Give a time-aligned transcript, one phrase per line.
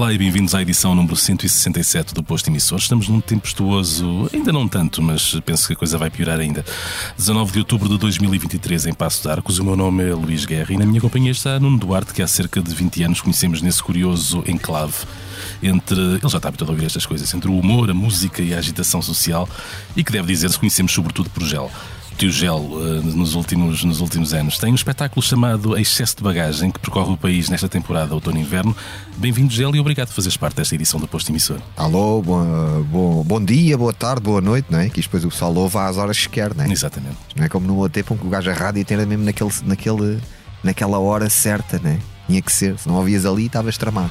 [0.00, 2.78] Olá e bem-vindos à edição número 167 do Posto Emissor.
[2.78, 6.64] Estamos num tempestuoso, ainda não tanto, mas penso que a coisa vai piorar ainda.
[7.18, 9.58] 19 de outubro de 2023 em Passo de Arcos.
[9.58, 12.26] O meu nome é Luís Guerra e na minha companhia está Nuno Duarte, que há
[12.26, 14.94] cerca de 20 anos conhecemos nesse curioso enclave
[15.62, 16.00] entre.
[16.00, 18.58] Ele já está habituado a ouvir estas coisas, entre o humor, a música e a
[18.58, 19.46] agitação social
[19.94, 21.70] e que deve dizer-se conhecemos sobretudo por gel.
[22.20, 24.58] Tio Gel, uh, nos, últimos, nos últimos anos.
[24.58, 28.76] Tem um espetáculo chamado Excesso de Bagagem, que percorre o país nesta temporada outono-inverno.
[29.16, 31.58] Bem-vindo, Gel, e obrigado por fazeres parte desta edição do Posto Emissor.
[31.74, 34.90] Alô, bom, bom, bom dia, boa tarde, boa noite, não é?
[34.90, 36.70] Que depois o pessoal ouve às horas que quer, não é?
[36.70, 37.16] Exatamente.
[37.34, 40.20] Não é como no outro tempo, que o gajo a rádio tem mesmo naquele, naquele,
[40.62, 41.98] naquela hora certa, não é?
[42.26, 44.10] Tinha que ser, se não ouvias ali, estavas tramado.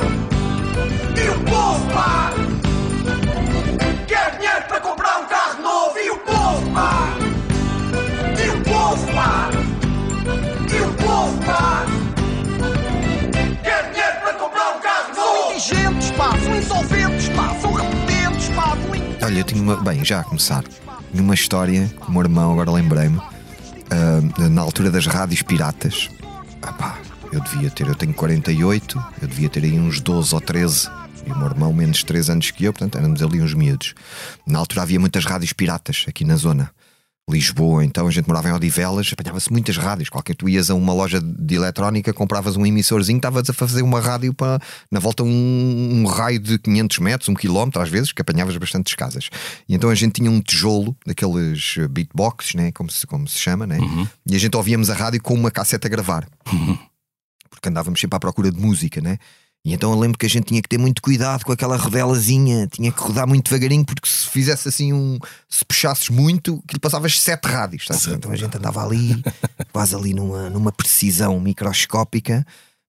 [1.93, 2.31] Pá!
[4.07, 5.97] Quer dinheiro para comprar um carro novo?
[5.99, 7.13] E o povo, pá!
[8.43, 9.49] E o povo, pá!
[10.73, 11.85] E o povo, pá!
[13.63, 15.51] Quer dinheiro para comprar um carro São novo?
[15.53, 19.75] indigentes, pá, são insolventes, pá, são repetentes, pá, são Olha, eu tinha uma.
[19.77, 20.63] Bem, já a começar.
[21.11, 23.19] Tinha uma história com o meu irmão, agora lembrei-me,
[23.89, 26.09] ah, na altura das rádios piratas.
[26.61, 26.97] Ah, pá,
[27.31, 30.89] eu devia ter, eu tenho 48, eu devia ter aí uns 12 ou 13.
[31.25, 33.93] E o meu irmão, menos 3 anos que eu, portanto éramos ali uns miúdos.
[34.45, 36.71] Na altura havia muitas rádios piratas aqui na zona.
[37.29, 40.09] Lisboa, então a gente morava em Odivelas, apanhava-se muitas rádios.
[40.09, 44.01] Qualquer tu ias a uma loja de eletrónica, compravas um emissorzinho, estavas a fazer uma
[44.01, 44.59] rádio para
[44.91, 48.95] na volta um, um raio de 500 metros, um quilómetro às vezes, que apanhavas bastantes
[48.95, 49.29] casas.
[49.69, 53.37] E então a gente tinha um tijolo daqueles eh, beatbox, né, como se, como se
[53.37, 53.77] chama, né?
[54.27, 56.27] e a gente ouvíamos a rádio com uma cassete a gravar
[57.61, 59.19] porque andávamos sempre à procura de música, né?
[59.63, 62.67] E então eu lembro que a gente tinha que ter muito cuidado com aquela rodelazinha,
[62.67, 65.19] tinha que rodar muito devagarinho, porque se fizesse assim um.
[65.47, 68.17] Se puxasses muito, que passavas sete rádios, ver?
[68.17, 69.23] Então a gente andava ali,
[69.71, 72.45] quase ali numa, numa precisão microscópica,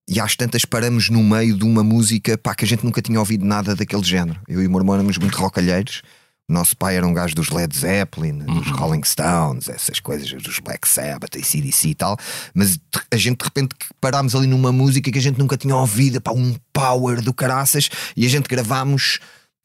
[0.09, 3.19] e às tantas paramos no meio de uma música pá, que a gente nunca tinha
[3.19, 4.41] ouvido nada daquele género.
[4.49, 6.03] Eu e o meu irmão éramos muito rocalheiros.
[6.49, 10.59] O nosso pai era um gajo dos Led Zeppelin, dos Rolling Stones, essas coisas, dos
[10.59, 12.17] Black Sabbath e CDC e tal.
[12.53, 12.79] Mas
[13.11, 16.33] a gente de repente parámos ali numa música que a gente nunca tinha ouvido, pá,
[16.33, 19.21] um power do caraças, e a gente gravámos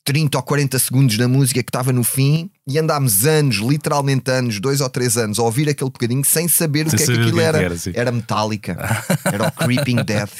[0.07, 4.57] 30 ou 40 segundos da música que estava no fim e andámos anos, literalmente anos,
[4.61, 7.13] dois ou três anos, a ouvir aquele bocadinho sem saber o Sem que é que
[7.13, 7.65] saber o aquilo que é que era.
[7.65, 7.91] era, sim.
[7.93, 10.31] Era metálica, era o Creeping Death.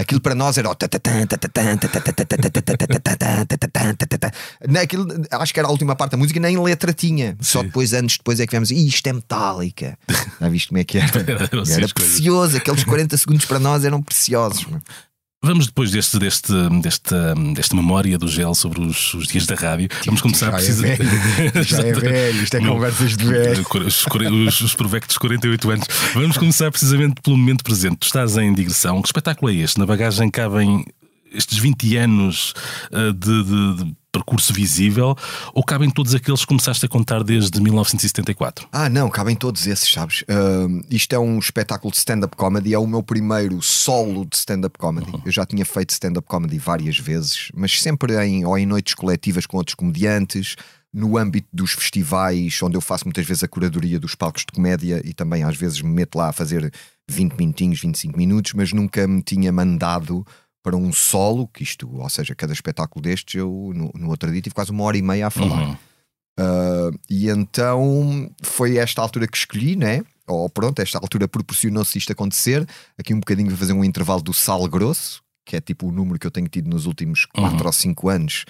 [0.00, 0.74] Aquilo para nós era o.
[0.74, 4.30] tatatã, tatatã, tatatã, tatatã, tatatã, tatatã, tatatã.
[4.68, 7.36] Não, aquilo, acho que era a última parte da música, nem letra tinha.
[7.40, 8.72] Só depois, anos depois, é que vemos.
[8.72, 9.96] "Ih, Isto é metálica.
[10.40, 11.06] Já viste como é que era?
[11.06, 11.92] Assim Era coisas.
[11.92, 12.56] precioso.
[12.56, 14.66] Aqueles 40 segundos para nós eram preciosos.
[15.44, 19.88] Vamos depois deste, deste, desta, desta memória do Gel sobre os, os dias da rádio.
[20.06, 21.64] Vamos começar já é precisa- velho.
[21.64, 23.66] Já é velho, isto é conversas de velho.
[23.86, 25.86] Os, os, os provectos 48 anos.
[26.14, 27.96] Vamos começar precisamente pelo momento presente.
[27.96, 29.02] Tu estás em digressão.
[29.02, 29.78] Que espetáculo é este?
[29.80, 30.84] Na bagagem cabem
[31.32, 32.54] estes 20 anos
[32.92, 35.16] ah, de, de- de percurso visível
[35.54, 38.68] ou cabem todos aqueles que começaste a contar desde 1974?
[38.70, 40.22] Ah, não, cabem todos esses, sabes?
[40.28, 44.78] Ahm, isto é um espetáculo de stand-up comedy, é o meu primeiro solo de stand-up
[44.78, 45.10] comedy.
[45.24, 49.46] Eu já tinha feito stand-up comedy várias vezes, mas sempre em, ou em noites coletivas
[49.46, 50.56] com outros comediantes,
[50.92, 55.00] no âmbito dos festivais, onde eu faço muitas vezes a curadoria dos palcos de comédia
[55.04, 56.70] e também às vezes me meto lá a fazer
[57.08, 60.26] 20 minutinhos, 25 minutos, mas nunca me tinha mandado
[60.62, 64.40] para um solo, que isto, ou seja, cada espetáculo destes, eu no, no outro dia
[64.40, 65.68] tive quase uma hora e meia a falar.
[65.68, 65.76] Uhum.
[66.38, 70.02] Uh, e então foi esta altura que escolhi, né?
[70.26, 72.66] Ou pronto, esta altura proporcionou-se isto acontecer.
[72.96, 76.18] Aqui um bocadinho vou fazer um intervalo do sal grosso, que é tipo o número
[76.18, 78.44] que eu tenho tido nos últimos 4 ou 5 anos,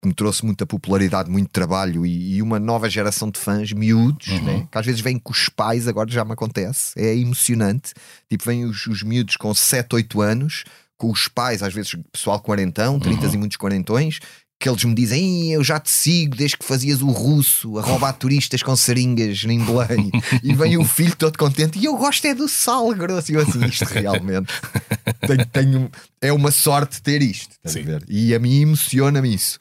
[0.00, 4.28] que me trouxe muita popularidade, muito trabalho e, e uma nova geração de fãs miúdos,
[4.42, 4.68] né?
[4.70, 7.92] que às vezes vêm com os pais, agora já me acontece, é emocionante.
[8.30, 10.64] Tipo, vêm os, os miúdos com 7, 8 anos,
[10.96, 14.18] com os pais, às vezes pessoal quarentão, 30 e muitos quarentões,
[14.58, 17.82] que eles me dizem: "Ih, Eu já te sigo desde que fazias o russo a
[17.82, 20.10] roubar turistas com seringas em Belém.
[20.42, 21.78] e vem o filho todo contente.
[21.78, 23.30] E eu gosto é do sal grosso.
[23.32, 24.50] E eu assim, isto realmente
[25.26, 25.90] tenho, tenho-
[26.22, 27.54] é uma sorte ter isto.
[27.62, 28.04] a?
[28.08, 29.58] E a mim emociona-me isso.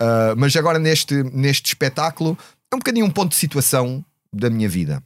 [0.00, 2.36] Ah, mas agora neste, neste espetáculo
[2.70, 5.02] é um bocadinho um ponto de situação da minha vida.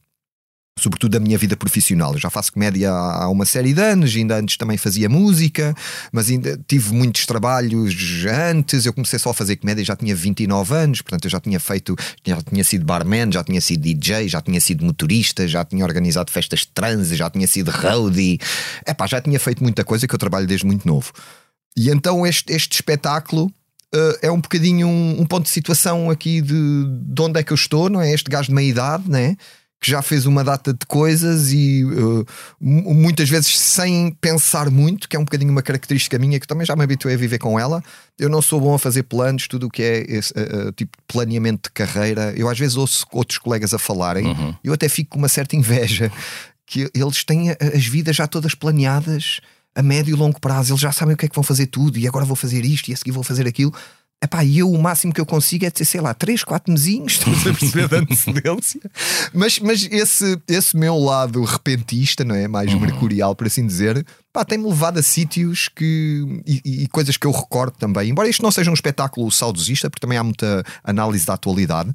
[0.79, 2.13] Sobretudo da minha vida profissional.
[2.13, 5.75] Eu já faço comédia há uma série de anos, ainda antes também fazia música,
[6.13, 7.95] mas ainda tive muitos trabalhos
[8.51, 8.87] antes.
[8.87, 11.97] Eu comecei só a fazer comédia, já tinha 29 anos, portanto eu já tinha feito,
[12.25, 16.31] já tinha sido barman, já tinha sido DJ, já tinha sido motorista, já tinha organizado
[16.31, 18.39] festas de já tinha sido roadie.
[18.87, 21.13] Epá, já tinha feito muita coisa que eu trabalho desde muito novo.
[21.77, 23.53] E então este, este espetáculo
[23.95, 27.51] Uh, é um bocadinho um, um, ponto de situação aqui de, de onde é que
[27.51, 28.13] eu estou, não é?
[28.13, 29.35] Este gajo de meia idade, né?
[29.81, 32.27] Que já fez uma data de coisas e uh,
[32.61, 36.75] muitas vezes sem pensar muito, que é um bocadinho uma característica minha que também já
[36.75, 37.83] me habituei a viver com ela.
[38.19, 41.69] Eu não sou bom a fazer planos, tudo o que é esse, uh, tipo planeamento
[41.69, 42.33] de carreira.
[42.37, 44.55] Eu às vezes ouço outros colegas a falarem, uhum.
[44.65, 46.11] eu até fico com uma certa inveja
[46.67, 49.41] que eles têm as vidas já todas planeadas
[49.79, 51.99] a médio e longo prazo, eles já sabem o que é que vão fazer tudo
[51.99, 53.73] e agora vou fazer isto e a seguir vou fazer aquilo.
[54.21, 57.13] Epá, e eu o máximo que eu consigo é dizer, sei lá, 3, 4 mesinhos,
[57.13, 58.81] estamos a perceber da antecedência.
[59.33, 62.49] mas, mas esse, esse meu lado repentista, não é?
[62.49, 62.81] Mais uhum.
[62.81, 67.31] mercurial, por assim dizer, pá, tem-me levado a sítios que, e, e, coisas que eu
[67.31, 68.11] recordo também.
[68.11, 71.93] Embora isto não seja um espetáculo saudosista, porque também há muita análise da atualidade.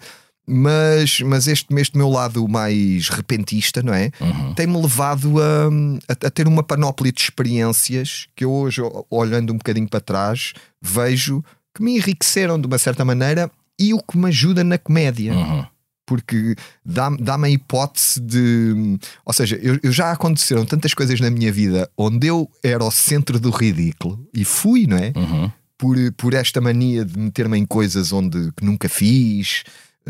[0.48, 4.12] Mas, mas este, este meu lado mais repentista, não é?
[4.20, 4.54] Uhum.
[4.54, 5.68] Tem-me levado a,
[6.10, 10.54] a, a, ter uma panóplia de experiências que eu hoje, olhando um bocadinho para trás,
[10.82, 11.44] vejo
[11.74, 13.50] que me enriqueceram de uma certa maneira
[13.80, 15.34] e o que me ajuda na comédia.
[15.34, 15.66] Uhum.
[16.06, 16.56] Porque
[16.86, 19.00] dá-me dá a hipótese de.
[19.26, 22.92] Ou seja, eu, eu, já aconteceram tantas coisas na minha vida onde eu era o
[22.92, 25.14] centro do ridículo e fui, não é?
[25.16, 25.52] Uhum.
[25.78, 29.64] Por, por esta mania de meter-me em coisas onde que nunca fiz,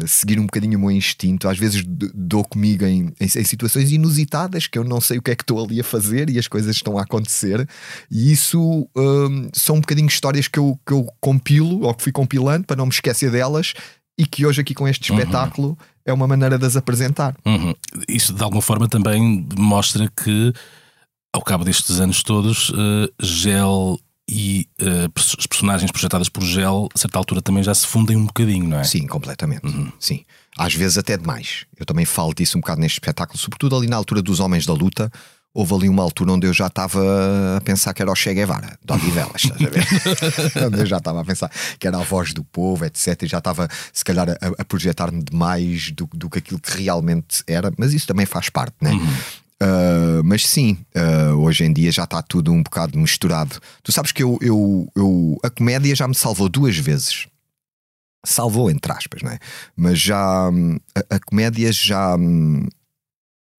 [0.05, 1.47] seguir um bocadinho o meu instinto.
[1.47, 5.31] Às vezes dou comigo em, em, em, situações inusitadas que eu não sei o que
[5.31, 7.67] é que estou ali a fazer e as coisas estão a acontecer.
[8.09, 12.11] E isso um, são um bocadinho histórias que eu, que eu compilo ou que fui
[12.11, 13.73] compilando para não me esquecer delas
[14.17, 15.19] e que hoje aqui com este uhum.
[15.19, 17.35] espetáculo é uma maneira de as apresentar.
[17.45, 17.73] Uhum.
[18.07, 20.53] Isso de alguma forma também mostra que
[21.33, 26.97] ao cabo destes anos todos, uh, Gel e uh, as personagens projetadas por Gel, a
[26.97, 28.83] certa altura também já se fundem um bocadinho, não é?
[28.83, 29.65] Sim, completamente.
[29.65, 29.91] Uhum.
[29.99, 30.23] Sim.
[30.57, 31.65] Às vezes até demais.
[31.77, 34.73] Eu também falo disso um bocado neste espetáculo, sobretudo ali na altura dos Homens da
[34.73, 35.11] Luta.
[35.55, 38.75] Houve ali uma altura onde eu já estava a pensar que era o Che Guevara,
[38.83, 40.65] de Odivelas, estás a ver?
[40.65, 43.21] onde eu já estava a pensar que era a voz do povo, etc.
[43.21, 47.43] E já estava, se calhar, a, a projetar-me demais do, do que aquilo que realmente
[47.45, 48.93] era, mas isso também faz parte, né?
[48.93, 49.15] Uhum.
[49.61, 53.59] Uh, mas sim, uh, hoje em dia já está tudo um bocado misturado.
[53.81, 57.27] Tu sabes que eu, eu, eu, a comédia já me salvou duas vezes.
[58.25, 59.39] Salvou, entre aspas, não é?
[59.75, 62.15] Mas já a, a comédia já,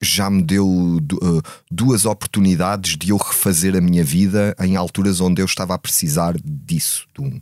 [0.03, 5.41] já me deu uh, duas oportunidades de eu refazer a minha vida em alturas onde
[5.41, 7.41] eu estava a precisar disso, de, um,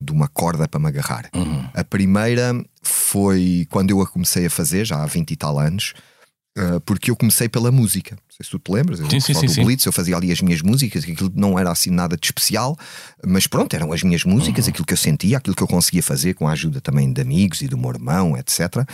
[0.00, 1.28] de uma corda para me agarrar.
[1.34, 1.68] Uhum.
[1.74, 5.94] A primeira foi quando eu a comecei a fazer, já há 20 e tal anos.
[6.56, 8.14] Uh, porque eu comecei pela música.
[8.14, 9.64] Não sei se tu te lembras, eu, sim, sim, sim, sim.
[9.64, 12.76] Blitz, eu fazia ali as minhas músicas, aquilo não era assim nada de especial,
[13.26, 14.70] mas pronto, eram as minhas músicas, uhum.
[14.70, 17.60] aquilo que eu sentia, aquilo que eu conseguia fazer com a ajuda também de amigos
[17.60, 18.88] e do meu irmão, etc.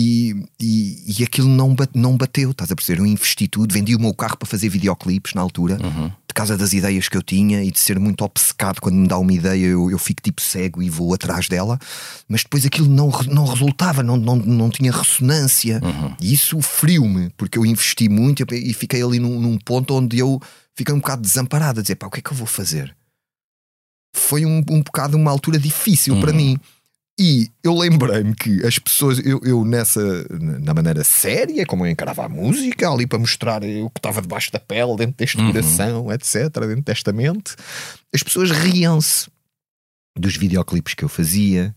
[0.00, 3.00] E, e, e aquilo não, não bateu, estás a perceber?
[3.00, 6.72] Eu investi tudo, vendi o meu carro para fazer videoclipes na altura, uhum causa das
[6.72, 9.90] ideias que eu tinha e de ser muito obcecado quando me dá uma ideia, eu,
[9.90, 11.76] eu fico tipo cego e vou atrás dela,
[12.28, 15.80] mas depois aquilo não, não resultava, não, não, não tinha ressonância.
[15.82, 16.14] Uhum.
[16.20, 20.40] E isso feriu-me, porque eu investi muito e fiquei ali num, num, ponto onde eu
[20.76, 22.96] fiquei um bocado desamparado a dizer: pá, o que é que eu vou fazer?
[24.14, 26.20] Foi um, um bocado uma altura difícil uhum.
[26.20, 26.56] para mim.
[27.18, 32.24] E eu lembrei-me que as pessoas, eu, eu, nessa, na maneira séria, como eu encarava
[32.24, 35.50] a música, ali para mostrar o que estava debaixo da pele, dentro deste uhum.
[35.50, 37.56] coração, etc., dentro desta mente,
[38.14, 39.28] as pessoas riam-se
[40.16, 41.74] dos videoclipes que eu fazia,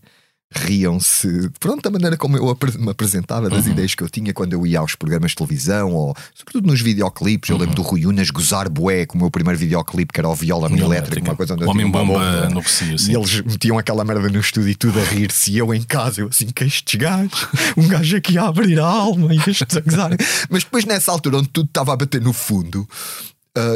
[0.54, 3.72] riam-se, pronto, da maneira como eu me apresentava, das uhum.
[3.72, 7.50] ideias que eu tinha quando eu ia aos programas de televisão, ou sobretudo nos videoclipes.
[7.50, 7.82] Eu lembro uhum.
[7.82, 10.78] do Rui Unas gozar bué com o meu primeiro videoclipe, que era o Viola no
[10.78, 14.70] Elétrico, uma coisa onde Homem bomba no Rocio, E eles metiam aquela merda no estúdio
[14.70, 15.52] e tudo a rir-se.
[15.52, 18.86] E eu em casa, eu assim, que estes gajos, um gajo aqui a abrir a
[18.86, 20.10] alma e estes a gozar.
[20.50, 22.86] Mas depois, nessa altura, onde tudo estava a bater no fundo,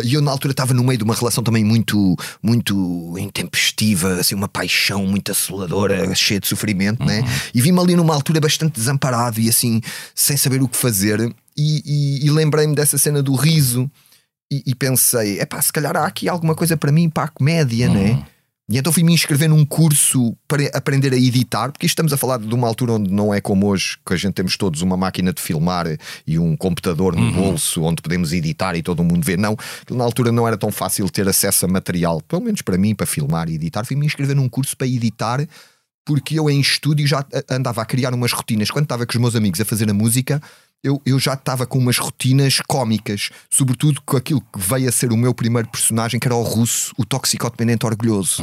[0.05, 4.35] e eu na altura estava no meio de uma relação também muito muito intempestiva, assim,
[4.35, 7.21] uma paixão muito assoladora, cheia de sofrimento, né?
[7.21, 7.27] uhum.
[7.27, 7.41] né?
[7.55, 9.81] E vi-me ali numa altura bastante desamparado e assim,
[10.15, 11.21] sem saber o que fazer.
[11.57, 13.91] E, e, e lembrei-me dessa cena do riso
[14.51, 17.29] e, e pensei: é pá, se calhar há aqui alguma coisa para mim, para a
[17.29, 18.11] comédia, né?
[18.11, 18.17] uhum.
[18.17, 18.27] né?
[18.69, 22.53] E então fui-me inscrever num curso para aprender a editar, porque estamos a falar de
[22.53, 25.41] uma altura onde não é como hoje, que a gente temos todos uma máquina de
[25.41, 25.87] filmar
[26.27, 27.33] e um computador no uhum.
[27.33, 29.37] bolso onde podemos editar e todo mundo vê.
[29.37, 29.57] Não,
[29.89, 33.07] na altura não era tão fácil ter acesso a material, pelo menos para mim, para
[33.07, 33.85] filmar e editar.
[33.85, 35.47] Fui-me inscrever num curso para editar,
[36.05, 38.69] porque eu em estúdio já andava a criar umas rotinas.
[38.69, 40.43] Quando estava com os meus amigos a fazer a música,
[40.87, 45.13] eu, eu já estava com umas rotinas cómicas, sobretudo com aquilo que veio a ser
[45.13, 48.41] o meu primeiro personagem, que era o russo, o toxicodependente orgulhoso.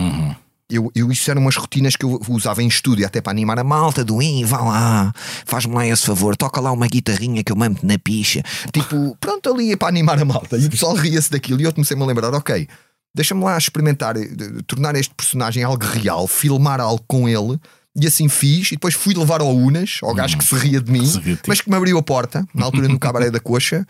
[0.70, 3.64] Eu, eu, isso eram umas rotinas que eu usava em estúdio até para animar a
[3.64, 5.14] malta do Ih, vá lá,
[5.46, 8.44] faz-me lá esse favor, toca lá uma guitarrinha que eu mando na picha.
[8.74, 10.58] Tipo, pronto, ali para animar a malta.
[10.58, 12.68] E o pessoal ria-se daquilo e eu comecei-me a lembrar, ok,
[13.16, 14.28] deixa-me lá experimentar, eh,
[14.68, 17.60] tornar este personagem algo real, filmar algo com ele.
[17.96, 20.92] E assim fiz, e depois fui levar ao Unas, ao gajo que se ria de
[20.92, 21.40] mim, ti.
[21.48, 23.86] mas que me abriu a porta, na altura no cabaré da coxa,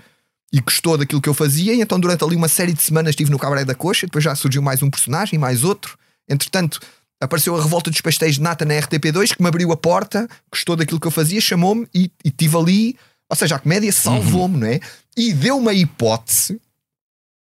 [0.51, 1.73] e gostou daquilo que eu fazia.
[1.73, 4.05] E então, durante ali uma série de semanas, estive no cabaré da coxa.
[4.05, 5.97] Depois já surgiu mais um personagem, mais outro.
[6.29, 6.79] Entretanto,
[7.19, 10.75] apareceu a revolta dos pastéis de nata na RTP2, que me abriu a porta, gostou
[10.75, 12.97] daquilo que eu fazia, chamou-me e e estive ali.
[13.29, 14.79] Ou seja, a comédia salvou-me, não é?
[15.17, 16.59] E deu-me a hipótese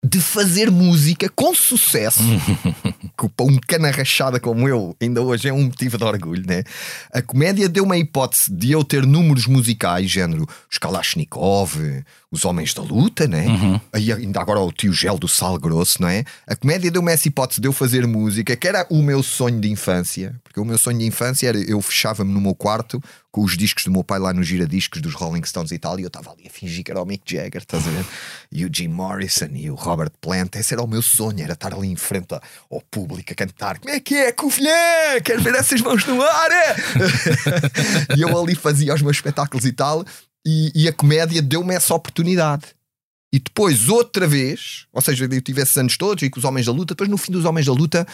[0.03, 2.23] de fazer música com sucesso.
[3.17, 6.63] que para um cana rachada como eu, ainda hoje é um motivo de orgulho, né?
[7.11, 11.77] A comédia deu uma hipótese de eu ter números musicais, género os Kalashnikov,
[12.31, 13.45] os Homens da Luta, né?
[13.93, 16.25] Aí ainda agora o tio Gel do Sal Grosso, não é?
[16.47, 19.69] A comédia deu-me essa hipótese de eu fazer música, que era o meu sonho de
[19.69, 23.01] infância, porque o meu sonho de infância era eu fechava-me no meu quarto
[23.33, 26.03] com os discos do meu pai lá no giradiscos dos Rolling Stones e tal, e
[26.03, 28.05] eu estava ali a fingir que era o Mick Jagger, estás a ver?
[28.51, 31.73] E o Jim Morrison e o Robert Plant, esse era o meu sonho, era estar
[31.73, 32.35] ali em frente
[32.71, 34.69] ao público a cantar: Como é que é, Covilhã?
[35.25, 36.75] Quero ver essas mãos no ar, é?
[38.15, 40.05] e eu ali fazia os meus espetáculos e tal,
[40.45, 42.65] e, e a comédia deu-me essa oportunidade.
[43.33, 46.67] E depois, outra vez, ou seja, eu tive esses anos todos e com os Homens
[46.67, 48.05] da Luta, depois no fim dos Homens da Luta,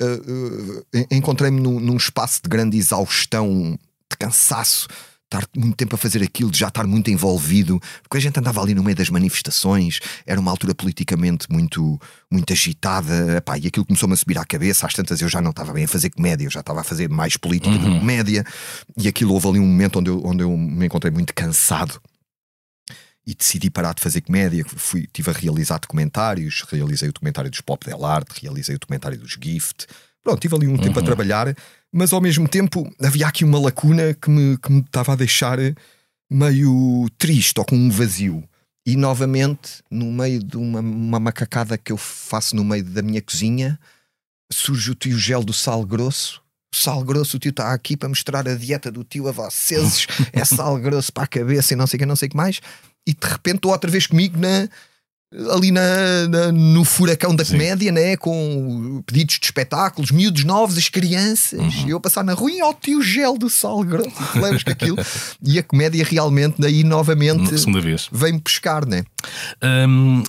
[0.00, 3.76] uh, uh, encontrei-me num, num espaço de grande exaustão,
[4.18, 4.88] cansaço,
[5.24, 8.62] estar muito tempo a fazer aquilo, de já estar muito envolvido, porque a gente andava
[8.62, 13.84] ali no meio das manifestações, era uma altura politicamente muito, muito agitada, epá, e aquilo
[13.84, 14.86] começou-me a subir à cabeça.
[14.86, 17.10] Às tantas eu já não estava bem a fazer comédia, eu já estava a fazer
[17.10, 18.44] mais política do que comédia,
[18.96, 22.00] e aquilo houve ali um momento onde eu, onde eu me encontrei muito cansado
[23.26, 24.64] e decidi parar de fazer comédia.
[24.66, 29.18] Fui, tive a realizar documentários, realizei o documentário dos Pop Del Arte, realizei o documentário
[29.18, 29.86] dos Gift.
[30.24, 31.54] Pronto, tive ali um tempo a trabalhar,
[31.92, 35.58] mas ao mesmo tempo havia aqui uma lacuna que me, que me estava a deixar
[36.30, 38.42] meio triste ou com um vazio.
[38.86, 43.20] E novamente, no meio de uma, uma macacada que eu faço no meio da minha
[43.20, 43.78] cozinha,
[44.50, 46.42] surge o tio Gel do Sal Grosso.
[46.74, 50.06] Sal grosso, o tio está aqui para mostrar a dieta do tio a vocês.
[50.32, 52.36] É sal grosso para a cabeça e não sei o que, não sei o que
[52.36, 52.60] mais.
[53.06, 54.68] E de repente estou outra vez comigo na,
[55.52, 58.16] ali na, na- no furacão da comédia, né?
[58.16, 62.60] com pedidos de espetáculos, miúdos novos, as crianças, e eu a passar na rua e
[62.60, 64.96] ao tio gel do sal grosso, lembras que aquilo?
[65.44, 67.42] E a comédia realmente, daí novamente,
[68.12, 69.04] vem-me pescar, né?
[69.62, 70.22] Hum,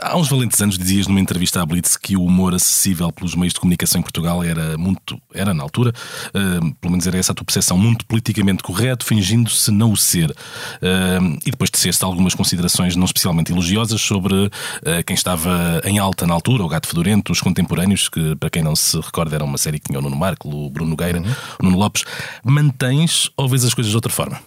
[0.00, 3.52] há uns valentes anos dizias numa entrevista à Blitz que o humor acessível pelos meios
[3.52, 5.92] de comunicação em Portugal era muito, era na altura,
[6.34, 10.34] hum, pelo menos era essa a tua percepção, muito politicamente correto, fingindo-se não o ser.
[10.82, 14.50] Hum, e depois teceste algumas considerações não especialmente elogiosas sobre
[14.84, 18.62] eh, quem estava em alta na altura, o Gato Fedorento, os contemporâneos, que para quem
[18.62, 21.22] não se recorda era uma série que tinha o Nuno Marco, o Bruno Nogueira,
[21.60, 22.04] o Nuno Lopes.
[22.44, 24.40] Mantens ou vês as coisas de outra forma?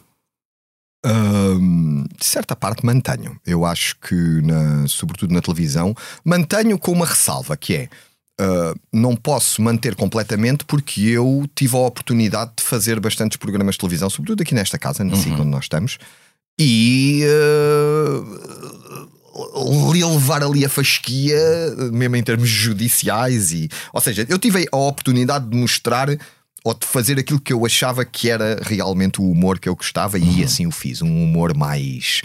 [1.05, 3.39] Hum, de certa parte mantenho.
[3.45, 7.89] Eu acho que, na- sobretudo na televisão, mantenho com uma ressalva que é.
[8.41, 13.79] uh, não posso manter completamente porque eu tive a oportunidade de fazer bastantes programas de
[13.79, 15.97] televisão, sobretudo aqui nesta casa, na SIC, onde nós estamos,
[16.59, 19.09] e uh,
[19.93, 21.37] levar ali a fasquia,
[21.91, 26.09] mesmo em termos judiciais, e, ou seja, eu tive a oportunidade de mostrar
[26.63, 30.17] ou de fazer aquilo que eu achava que era realmente o humor que eu gostava
[30.19, 32.21] e assim o fiz, um humor mais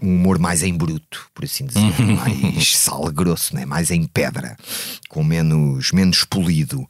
[0.00, 3.66] um humor mais em bruto, por assim dizer, mais sal grosso, né?
[3.66, 4.56] mais em pedra,
[5.08, 6.86] com menos, menos polido.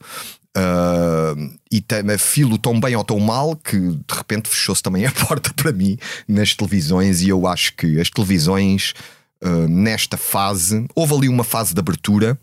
[0.55, 1.33] Ah,
[1.71, 5.51] e tem- filo tão bem ou tão mal que de repente fechou-se também a porta
[5.53, 5.97] para mim
[6.27, 8.93] nas televisões e eu acho que as televisões
[9.41, 12.37] ah, nesta fase houve ali uma fase de abertura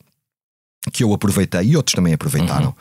[0.93, 2.75] que eu aproveitei e outros também aproveitaram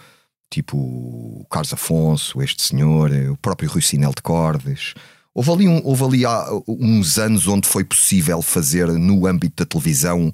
[0.50, 4.94] tipo o Carlos Afonso, este senhor, o próprio Rui Sinel de Cordes.
[5.34, 9.65] Houve ali, um- houve ali há uns anos onde foi possível fazer no âmbito da
[9.70, 10.32] televisão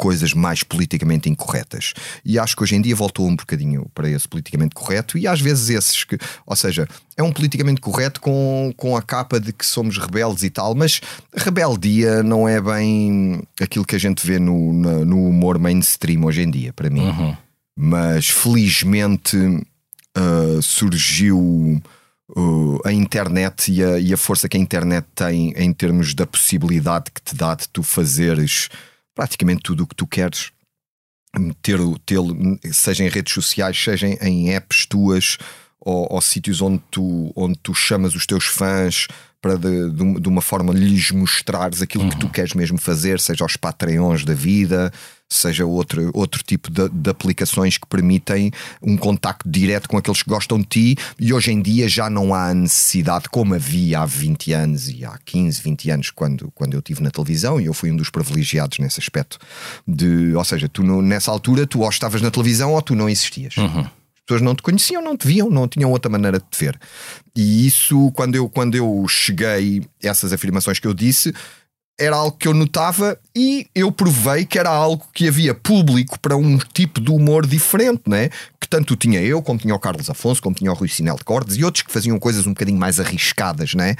[0.00, 1.92] coisas mais politicamente incorretas.
[2.24, 5.40] E acho que hoje em dia voltou um bocadinho para esse politicamente correto, e às
[5.40, 9.66] vezes esses que, ou seja, é um politicamente correto com, com a capa de que
[9.66, 11.00] somos rebeldes e tal, mas
[11.34, 14.72] rebeldia não é bem aquilo que a gente vê no,
[15.04, 17.36] no humor mainstream hoje em dia, para mim
[17.80, 21.80] mas felizmente uh, surgiu
[22.36, 26.26] uh, a internet e a, e a força que a internet tem em termos da
[26.26, 28.68] possibilidade que te dá de tu fazeres
[29.14, 30.50] praticamente tudo o que tu queres.
[31.62, 32.36] Ter, tê-lo,
[32.72, 35.38] seja em redes sociais, seja em, em apps tuas
[35.78, 39.06] ou, ou sítios onde tu, onde tu chamas os teus fãs
[39.40, 39.90] para de,
[40.20, 42.10] de, uma forma lhes mostrares aquilo Uhum.
[42.10, 44.92] que tu queres mesmo fazer, seja aos Patreons da vida,
[45.28, 48.50] seja outro, outro tipo de, de aplicações que permitem
[48.82, 50.96] um contacto direto com aqueles que gostam de ti.
[51.20, 55.16] E hoje em dia já não há necessidade, como havia há 20 anos e há
[55.24, 58.78] 15, 20 anos, quando, quando eu estive na televisão, e eu fui um dos privilegiados
[58.78, 59.38] nesse aspecto.
[59.86, 63.08] De, ou seja, tu no- nessa altura tu ou estavas na televisão ou tu não
[63.08, 63.54] existias.
[63.56, 63.97] As
[64.28, 66.78] pessoas não te conheciam, não te viam, não tinham outra maneira de te ver.
[67.34, 71.32] E isso, quando eu, quando eu cheguei, essas afirmações que eu disse,
[71.98, 76.36] era algo que eu notava e eu provei que era algo que havia público para
[76.36, 78.28] um tipo de humor diferente, né?
[78.60, 81.24] Que tanto tinha eu, como tinha o Carlos Afonso, como tinha o Rui Sinel de
[81.24, 83.96] Cordes e outros que faziam coisas um bocadinho mais arriscadas, né?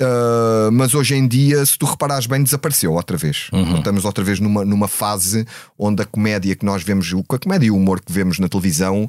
[0.00, 3.48] Uh, mas hoje em dia, se tu reparares bem, desapareceu outra vez.
[3.78, 5.46] Estamos outra vez numa, numa fase
[5.78, 9.08] onde a comédia que nós vemos, a comédia e o humor que vemos na televisão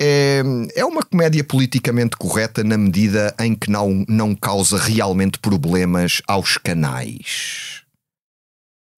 [0.00, 0.42] é,
[0.74, 6.56] é uma comédia politicamente correta na medida em que não, não causa realmente problemas aos
[6.56, 7.82] canais.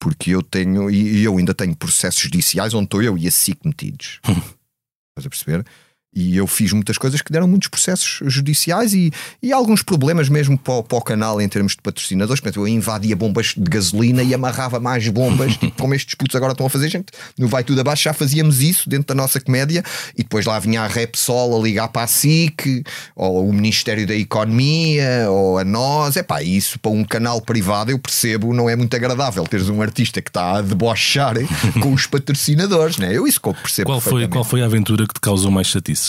[0.00, 3.58] Porque eu tenho, e eu ainda tenho processos judiciais onde estou eu e a SIC
[3.64, 4.20] metidos.
[4.26, 5.66] Estás a perceber?
[6.14, 10.58] E eu fiz muitas coisas que deram muitos processos judiciais e, e alguns problemas mesmo
[10.58, 12.40] para o, para o canal em termos de patrocinadores.
[12.40, 16.52] Portanto, eu invadia bombas de gasolina e amarrava mais bombas, tipo como estes putos agora
[16.52, 17.06] estão a fazer, gente.
[17.38, 19.82] No Vai Tudo Abaixo já fazíamos isso dentro da nossa comédia
[20.16, 22.84] e depois lá vinha a Repsol a ligar para a SIC,
[23.16, 26.16] ou o Ministério da Economia, ou a nós.
[26.16, 29.82] É pá, isso para um canal privado eu percebo, não é muito agradável teres um
[29.82, 31.34] artista que está a debochar
[31.80, 33.16] com os patrocinadores, né?
[33.16, 33.90] Eu isso que eu percebo.
[33.90, 36.01] Qual foi, qual foi a aventura que te causou mais chatice?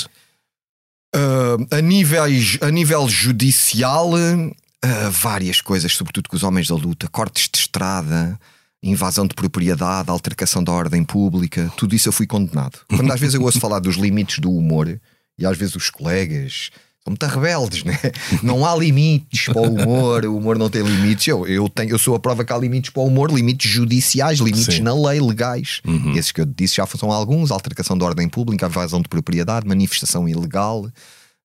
[1.15, 7.07] Uh, a, níveis, a nível judicial, uh, várias coisas, sobretudo com os homens da luta,
[7.07, 8.39] cortes de estrada,
[8.81, 12.79] invasão de propriedade, altercação da ordem pública, tudo isso eu fui condenado.
[12.89, 14.99] Quando às vezes eu ouço falar dos limites do humor,
[15.37, 16.69] e às vezes os colegas
[17.03, 17.99] são muito rebeldes, né?
[18.41, 21.27] Não há limites para o humor, o humor não tem limites.
[21.27, 24.39] Eu, eu, tenho, eu sou a prova que há limites para o humor, limites judiciais,
[24.39, 24.81] limites Sim.
[24.81, 25.81] na lei, legais.
[26.15, 30.29] Esses que eu disse já são alguns: altercação da ordem pública, invasão de propriedade, manifestação
[30.29, 30.89] ilegal,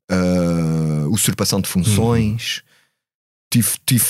[0.08, 2.62] ah, usurpação de funções.
[3.50, 4.04] Tive, tive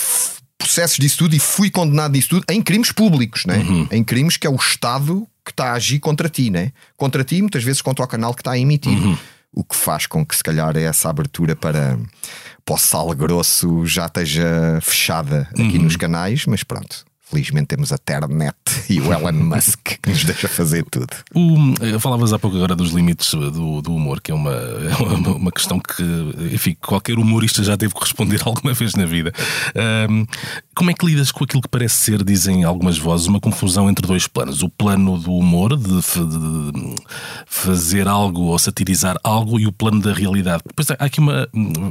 [0.59, 3.65] processos disso tudo e fui condenado disso tudo em crimes públicos, né?
[3.91, 6.73] em crimes que é o Estado que está a agir contra ti, né?
[6.97, 8.99] contra ti, muitas vezes contra o canal que está a emitir.
[9.53, 11.99] O que faz com que, se calhar, essa abertura para,
[12.65, 17.08] para o sal grosso já esteja fechada aqui nos canais, mas pronto.
[17.31, 18.57] Felizmente temos a Ternet
[18.89, 21.09] e o Elon Musk que nos deixa fazer tudo.
[21.35, 24.95] O, eh, falavas há pouco agora dos limites do, do humor, que é uma, é
[24.97, 26.03] uma, uma questão que,
[26.55, 29.33] enfim, qualquer humorista já teve que responder alguma vez na vida.
[29.75, 30.25] Ahm,
[30.75, 34.07] como é que lidas com aquilo que parece ser, dizem algumas vozes, uma confusão entre
[34.07, 34.63] dois planos?
[34.63, 36.95] O plano do humor, de, de
[37.47, 40.63] fazer algo ou satirizar algo, e o plano da realidade.
[40.67, 41.49] Depois há aqui uma.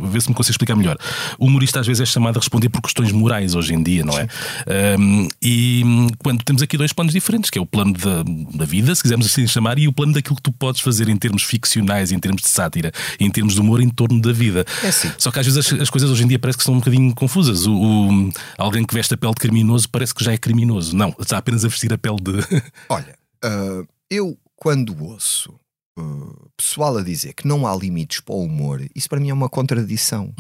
[0.10, 0.98] Vê se me consigo explicar melhor.
[1.38, 4.18] O humorista às vezes é chamado a responder por questões morais hoje em dia, não
[4.18, 4.28] é?
[4.68, 8.24] Ahm, e hum, quando temos aqui dois planos diferentes, que é o plano da,
[8.58, 11.18] da vida, se quisermos assim chamar, e o plano daquilo que tu podes fazer em
[11.18, 14.66] termos ficcionais, em termos de sátira, em termos de humor em torno da vida.
[14.84, 15.12] É assim.
[15.18, 17.14] Só que às vezes as, as coisas hoje em dia parece que são um bocadinho
[17.16, 17.66] confusas.
[17.66, 20.96] O, o- alguém que veste a pele de criminoso parece que já é criminoso.
[20.96, 22.32] Não, está apenas a vestir a pele de.
[22.90, 25.54] Olha, ah, eu quando ouço
[26.00, 29.34] ah, pessoal a dizer que não há limites para o humor, isso para mim é
[29.34, 30.34] uma contradição.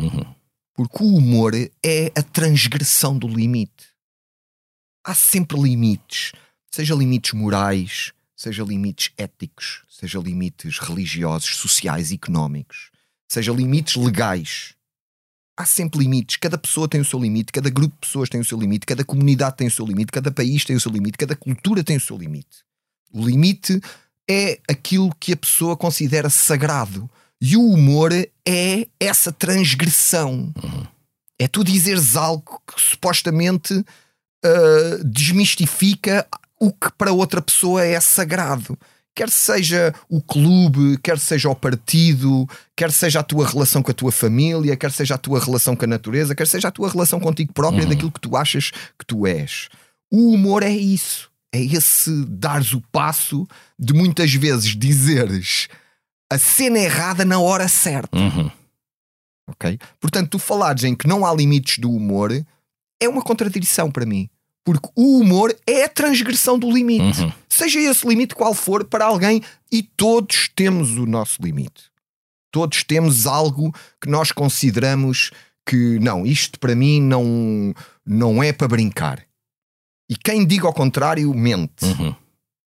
[0.75, 3.87] Porque o humor é a transgressão do limite.
[5.07, 6.33] Há sempre limites,
[6.69, 12.91] seja limites morais, seja limites éticos, seja limites religiosos, sociais, económicos,
[13.25, 14.73] seja limites legais.
[15.55, 16.35] Há sempre limites.
[16.35, 19.05] Cada pessoa tem o seu limite, cada grupo de pessoas tem o seu limite, cada
[19.05, 22.01] comunidade tem o seu limite, cada país tem o seu limite, cada cultura tem o
[22.01, 22.65] seu limite.
[23.13, 23.79] O limite
[24.29, 27.09] é aquilo que a pessoa considera sagrado.
[27.39, 30.53] E o humor é essa transgressão.
[31.39, 33.85] É tu dizeres algo que supostamente
[34.47, 36.27] ah, desmistifica
[36.59, 38.77] o que para outra pessoa é sagrado.
[39.15, 43.93] Quer seja o clube, quer seja o partido, quer seja a tua relação com a
[43.93, 47.19] tua família, quer seja a tua relação com a natureza, quer seja a tua relação
[47.19, 49.69] contigo própria, daquilo que tu achas que tu és.
[50.11, 51.31] O humor é isso.
[51.51, 53.47] É esse dares o passo
[53.79, 55.67] de muitas vezes dizeres
[56.31, 58.17] a cena errada na hora certa.
[58.17, 58.51] Uhum.
[59.47, 59.79] Ok?
[59.99, 62.31] Portanto, tu falares em que não há limites do humor
[63.01, 64.29] é uma contradição para mim.
[64.67, 67.21] Porque o humor é a transgressão do limite.
[67.21, 67.31] Uhum.
[67.47, 71.85] Seja esse limite qual for para alguém, e todos temos o nosso limite.
[72.51, 75.31] Todos temos algo que nós consideramos
[75.65, 77.73] que não, isto para mim não,
[78.05, 79.23] não é para brincar.
[80.09, 81.85] E quem diga ao contrário mente.
[81.85, 82.13] Uhum.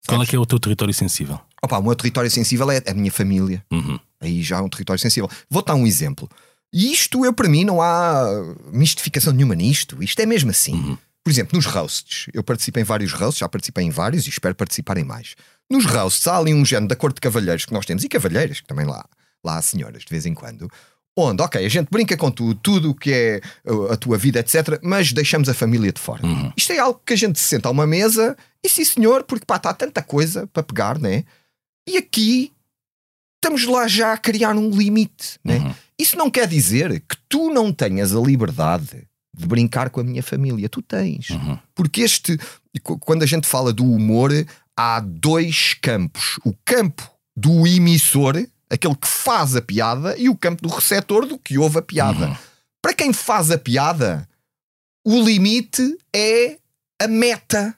[0.08, 1.40] Qual é que é o teu território sensível?
[1.62, 3.64] Opa, o meu território sensível é a minha família.
[3.72, 4.00] Uhum.
[4.20, 5.30] Aí já é um território sensível.
[5.48, 6.28] Vou dar um exemplo.
[6.74, 8.26] E isto, eu para mim, não há
[8.72, 10.02] mistificação nenhuma nisto.
[10.02, 10.98] Isto é mesmo assim.
[11.24, 14.54] Por exemplo, nos roasts, eu participo em vários roasts, já participei em vários e espero
[14.54, 15.36] participar em mais.
[15.70, 18.60] Nos roasts há ali um género da cor de cavalheiros que nós temos, e cavalheiras,
[18.60, 19.06] que também lá,
[19.44, 20.70] lá há senhoras de vez em quando,
[21.18, 24.40] onde, ok, a gente brinca com tudo, tudo o que é uh, a tua vida,
[24.40, 26.22] etc., mas deixamos a família de fora.
[26.58, 29.46] Isto é algo que a gente se senta a uma mesa e sim senhor, porque
[29.46, 31.24] pá, está tanta coisa para pegar, né?
[31.88, 32.52] E aqui
[33.36, 35.76] estamos lá já a criar um limite, né?
[36.00, 40.22] Isso não quer dizer que tu não tenhas a liberdade de brincar com a minha
[40.24, 40.70] família.
[40.70, 41.30] Tu tens.
[41.74, 42.38] Porque este,
[42.84, 44.32] qu- quando a gente fala do humor,
[44.78, 50.62] há dois campos: o campo do emissor, aquele que faz a piada, e o campo
[50.62, 52.28] do receptor, do que ouve a piada.
[52.82, 54.28] Para quem faz a piada,
[55.06, 56.58] o limite é
[57.02, 57.76] a meta.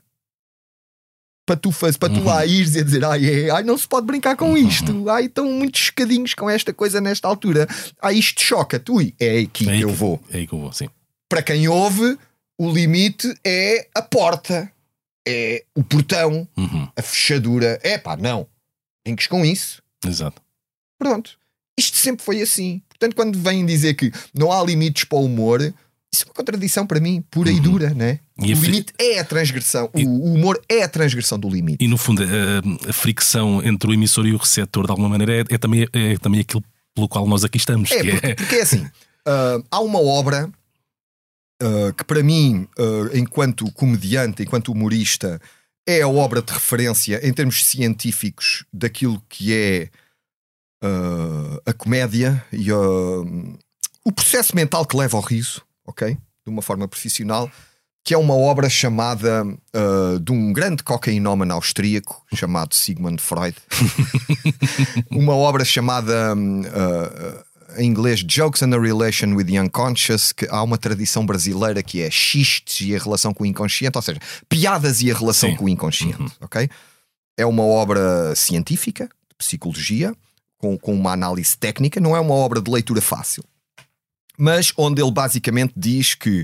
[1.47, 4.07] Para tu, faz, para tu lá ires e dizer, ai, é, ai, não se pode
[4.07, 7.67] brincar com isto, ai, estão muito chocadinhos com esta coisa nesta altura,
[8.01, 10.73] ai, isto choca-te, ui, é aqui É que eu vou É aí que eu vou,
[10.73, 10.89] sim.
[11.29, 12.17] Para quem ouve,
[12.57, 14.71] o limite é a porta,
[15.27, 16.87] é o portão, Uhum.
[16.95, 17.79] a fechadura.
[17.83, 18.47] É pá, não.
[19.05, 19.81] Brinques com isso.
[20.05, 20.41] Exato.
[20.99, 21.37] Pronto.
[21.77, 22.81] Isto sempre foi assim.
[22.89, 25.61] Portanto, quando vêm dizer que não há limites para o humor,
[26.13, 28.19] isso é uma contradição para mim, pura e dura, né?
[28.37, 28.45] Uhum.
[28.45, 29.89] E o limite é a transgressão.
[29.93, 31.83] O, o humor é a transgressão do limite.
[31.83, 35.41] E no fundo, a, a fricção entre o emissor e o receptor, de alguma maneira,
[35.41, 36.63] é, é também, é também aquilo
[36.95, 37.91] pelo qual nós aqui estamos.
[37.91, 38.87] É, que porque, porque é assim:
[39.25, 40.49] ah, há uma obra
[41.61, 45.39] ah, que, para mim, ah, enquanto comediante, enquanto humorista,
[45.87, 49.89] é a obra de referência em termos científicos daquilo que é
[50.83, 56.13] ah, a comédia e o processo mental que leva ao riso, ok?
[56.45, 57.49] De uma forma profissional.
[58.07, 59.43] Que é uma obra chamada
[60.21, 63.57] de um grande cocainómano austríaco chamado Sigmund Freud
[65.09, 67.44] uma obra chamada uh,
[67.77, 72.01] em inglês Jokes and a Relation with the Unconscious, que há uma tradição brasileira que
[72.01, 75.55] é xistes e a relação com o inconsciente, ou seja, piadas e a relação Sim.
[75.55, 76.69] com o inconsciente, ok?
[77.37, 80.15] É uma obra científica, de psicologia,
[80.57, 83.43] com, com uma análise técnica, não é uma obra de leitura fácil,
[84.37, 86.41] mas onde ele basicamente diz que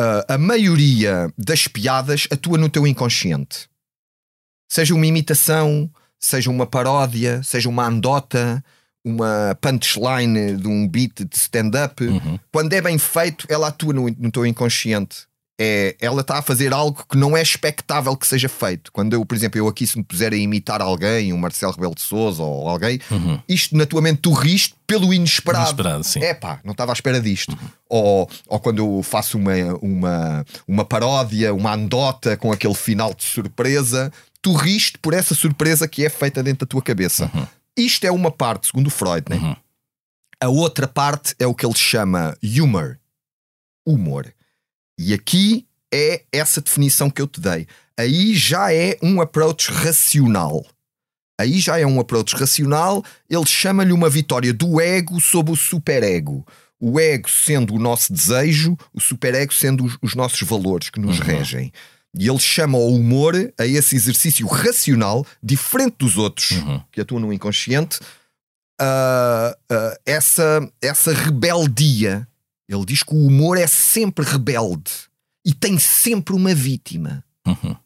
[0.00, 3.68] uh, a maioria das piadas atua no teu inconsciente.
[4.68, 8.62] Seja uma imitação, seja uma paródia, seja uma andota,
[9.06, 12.04] uma punchline de um beat de stand-up,
[12.52, 15.26] quando é bem feito, ela atua no, no teu inconsciente.
[15.58, 18.92] É, ela está a fazer algo que não é expectável que seja feito.
[18.92, 21.94] Quando eu, por exemplo, eu aqui se me puser a imitar alguém, um Marcelo Rebelo
[21.94, 23.00] de Souza ou alguém,
[23.48, 25.70] isto na tua mente tu riste pelo inesperado.
[25.70, 26.20] Inesperado, sim.
[26.22, 27.56] É pá, não estava à espera disto.
[27.88, 33.24] Ou, ou quando eu faço uma, uma, uma paródia, uma andota com aquele final de
[33.24, 37.30] surpresa, tu riste por essa surpresa que é feita dentro da tua cabeça.
[37.76, 39.56] Isto é uma parte, segundo Freud, né?
[40.42, 42.98] A outra parte é o que ele chama humor.
[43.86, 44.32] Humor.
[44.98, 47.66] E aqui é essa definição que eu te dei.
[47.98, 50.64] Aí já é um approach racional.
[51.38, 53.04] Aí já é um approach racional.
[53.28, 56.46] Ele chama-lhe uma vitória do ego sobre o superego.
[56.78, 61.18] O ego sendo o nosso desejo, o superego sendo os, os nossos valores que nos
[61.18, 61.72] regem.
[62.18, 66.50] E ele chama o humor a esse exercício racional, diferente dos outros
[66.90, 67.98] que atuam no inconsciente,
[68.80, 72.26] ah, ah, essa, essa rebeldia.
[72.68, 74.90] Ele diz que o humor é sempre rebelde
[75.44, 77.22] e tem sempre uma vítima.
[77.46, 77.76] Uhum.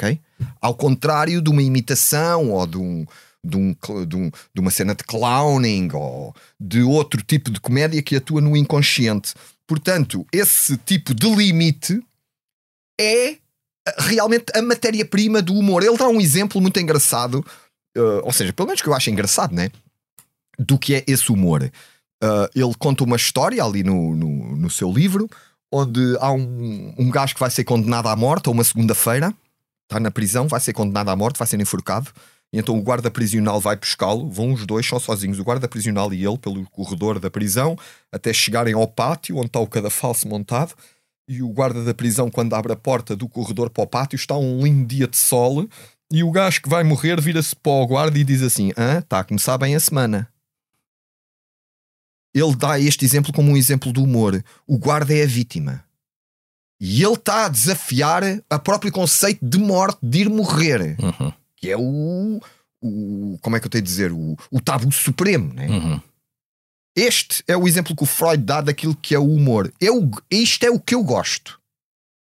[0.00, 0.20] Ok?
[0.60, 3.06] Ao contrário de uma imitação ou de, um,
[3.44, 3.74] de, um,
[4.06, 8.40] de, um- de uma cena de clowning ou de outro tipo de comédia que atua
[8.40, 9.34] no inconsciente.
[9.66, 12.02] Portanto, esse tipo de limite
[13.00, 13.36] é
[13.98, 15.82] realmente a matéria-prima do humor.
[15.82, 17.44] Ele dá um exemplo muito engraçado,
[17.96, 19.70] ah, ou seja, pelo menos que eu acho engraçado, né?
[20.58, 21.70] Do que é esse humor.
[22.22, 25.28] Ah, ele conta uma história ali no, no, no seu livro,
[25.72, 29.32] onde há um, um gajo que vai ser condenado à morte a uma segunda-feira,
[29.84, 32.10] está na prisão, vai ser condenado à morte, vai ser enforcado.
[32.52, 36.12] E então o guarda prisional vai buscá-lo, vão os dois só sozinhos, o guarda prisional
[36.12, 37.76] e ele, pelo corredor da prisão,
[38.10, 40.74] até chegarem ao pátio onde está o cadafalso montado.
[41.28, 44.36] E o guarda da prisão, quando abre a porta do corredor para o pátio, está
[44.36, 45.68] um lindo dia de sol.
[46.10, 49.20] E o gajo que vai morrer vira-se para o guarda e diz assim: Ah, está
[49.20, 50.26] a começar bem a semana.
[52.34, 54.42] Ele dá este exemplo como um exemplo do humor.
[54.66, 55.84] O guarda é a vítima.
[56.80, 61.32] E ele está a desafiar a próprio conceito de morte, de ir morrer, Uhum.
[61.56, 62.40] que é o.
[62.80, 64.12] o como é que eu tenho de dizer?
[64.12, 65.66] O, o tabu supremo, né?
[65.68, 66.00] Uhum.
[66.98, 69.72] Este é o exemplo que o Freud dá daquilo que é o humor.
[69.80, 71.60] Eu, isto é o que eu gosto.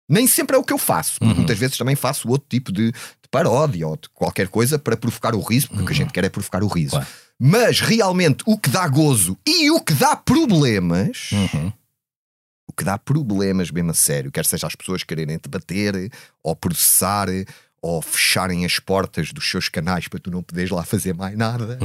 [0.08, 1.18] Nem sempre é o que eu faço.
[1.18, 1.36] porque Uhum.
[1.36, 5.34] Muitas vezes também faço outro tipo de, de paródia ou de qualquer coisa para provocar
[5.34, 6.92] o riso, porque o que a gente quer é provocar o riso.
[6.92, 7.06] Claro.
[7.38, 11.30] Mas realmente o que dá gozo e o que dá problemas.
[12.66, 16.10] O que dá problemas mesmo a sério, quer seja as pessoas quererem debater,
[16.42, 17.28] ou processar,
[17.82, 21.78] ou fecharem as portas dos seus canais para tu não poderes lá fazer mais nada,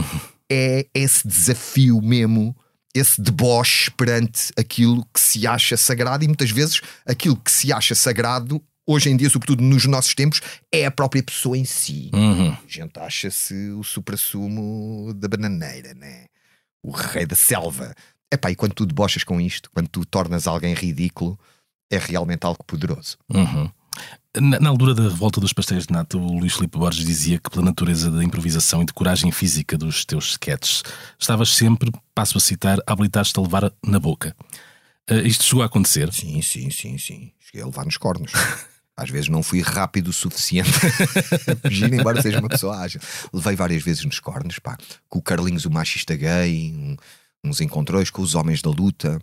[0.49, 2.55] é esse desafio mesmo,
[2.97, 7.95] esse deboche perante aquilo que se acha sagrado e muitas vezes aquilo que se acha
[7.95, 12.09] sagrado, hoje em dia, sobretudo nos nossos tempos, é a própria pessoa em si.
[12.13, 12.51] Uhum.
[12.51, 16.25] A gente acha-se o supra-sumo da bananeira, né?
[16.81, 17.93] O rei da selva.
[18.31, 21.37] Epá, e quando tu debochas com isto, quando tu tornas alguém ridículo,
[21.91, 23.17] é realmente algo poderoso.
[23.33, 23.69] Uhum.
[24.41, 27.63] Na, altura da revolta dos pastéis de nata, o Luís Filipe Borges dizia que, pela
[27.65, 30.83] natureza da improvisação e de coragem física dos teus sketches,
[31.17, 34.35] estavas sempre, passo a citar, habilitados-te a levar na boca.
[35.09, 36.11] Uh, isto chegou a acontecer?
[36.13, 37.31] Sim, sim, sim, sim.
[37.39, 38.31] Cheguei a levar nos cornos.
[38.97, 40.71] Às vezes não fui rápido o suficiente
[41.51, 42.99] a fugir, embora seja uma pessoa ágil.
[43.31, 44.75] Levei várias vezes nos cornos, pá.
[45.07, 46.97] Com o Carlinhos, o machista gay, um-
[47.43, 49.19] uns encontrões com os homens da luta.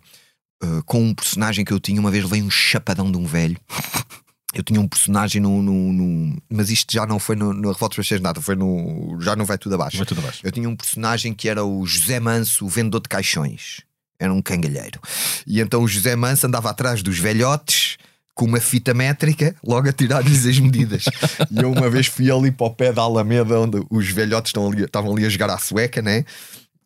[0.62, 3.58] Uh, com um personagem que eu tinha, uma vez levei um chapadão de um velho.
[4.54, 5.60] Eu tinha um personagem no.
[5.62, 9.18] no- no- mas isto já não foi no, no Revolta dos nada, foi no.
[9.20, 9.96] Já não vai tudo abaixo.
[9.96, 10.40] Vai tudo abaixo.
[10.44, 13.82] Eu tinha um personagem que era o José Manso, o vendedor de caixões.
[14.18, 15.00] Era um cangalheiro.
[15.46, 17.96] E então o José Manso andava atrás dos velhotes
[18.32, 21.04] com uma fita métrica, logo a tirar-lhes as medidas.
[21.50, 24.70] e eu uma vez fui ali para o pé da Alameda, onde os velhotes estão
[24.70, 26.24] ali- estavam ali a jogar à sueca, né?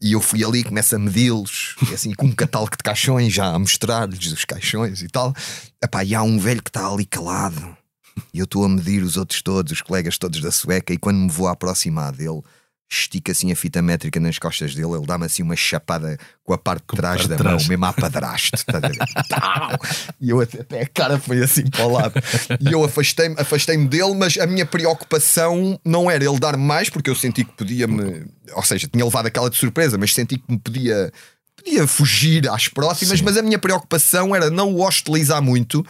[0.01, 3.59] E eu fui ali, começo a medi-los, assim, com um catálogo de caixões, já a
[3.59, 5.35] mostrar-lhes os caixões e tal.
[5.83, 7.77] Epá, e há um velho que está ali calado.
[8.33, 11.19] E eu estou a medir os outros todos, os colegas todos da sueca, e quando
[11.19, 12.43] me vou aproximar dele,
[12.91, 16.59] estica assim a fita métrica nas costas dele, ele dá-me assim uma chapada com a
[16.59, 17.69] parte de trás da de mão, trás.
[17.69, 18.57] mesmo a padrasto.
[20.21, 22.15] e eu até, a cara foi assim para o lado.
[22.61, 27.11] E eu afastei-me afastei dele, mas a minha preocupação não era ele dar-me mais, porque
[27.11, 28.25] eu senti que podia-me.
[28.55, 31.13] Ou seja, tinha levado aquela de surpresa, mas senti que me podia.
[31.57, 33.25] Podia fugir às próximas, Sim.
[33.25, 35.85] mas a minha preocupação era não o hostilizar muito,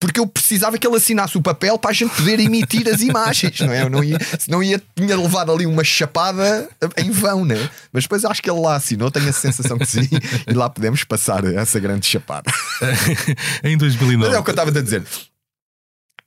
[0.00, 3.58] porque eu precisava que ele assinasse o papel para a gente poder emitir as imagens,
[3.60, 3.82] não é?
[3.82, 7.68] Eu não ia, senão ia, tinha levado ali uma chapada em vão, né?
[7.92, 10.08] Mas depois acho que ele lá assinou, tenho a sensação que sim,
[10.46, 12.52] e lá podemos passar essa grande chapada.
[13.64, 14.28] em 2009.
[14.28, 15.04] Mas é o que eu estava a dizer.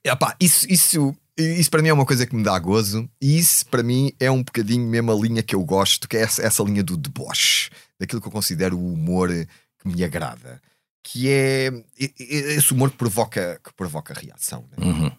[0.04, 3.64] Epá, isso, isso, isso para mim é uma coisa que me dá gozo, e isso
[3.66, 6.62] para mim é um bocadinho mesmo a linha que eu gosto, que é essa, essa
[6.62, 10.60] linha do deboche, daquilo que eu considero o humor que me agrada.
[11.02, 11.70] Que é
[12.18, 14.64] esse humor que provoca, que provoca reação.
[14.76, 14.86] né?
[14.86, 15.12] Uhum.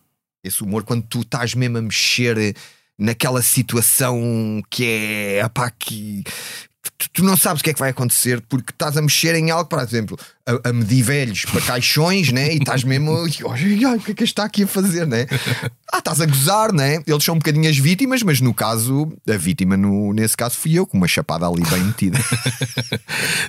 [0.44, 2.56] Esse humor quando tu estás mesmo a mexer
[2.98, 6.24] naquela situação que é epá, que
[6.98, 9.52] tu, tu não sabes o que é que vai acontecer porque estás a mexer em
[9.52, 12.54] algo, por exemplo, a, a medir velhos para caixões, né?
[12.54, 13.12] E estás mesmo,
[13.52, 15.26] "Ai, ai, o que é que está aqui a fazer, né?
[15.92, 17.02] Ah, estás a gozar, né?
[17.08, 20.74] Eles são um bocadinho as vítimas, mas no caso, a vítima no, nesse caso fui
[20.74, 22.20] eu, com uma chapada ali bem metida.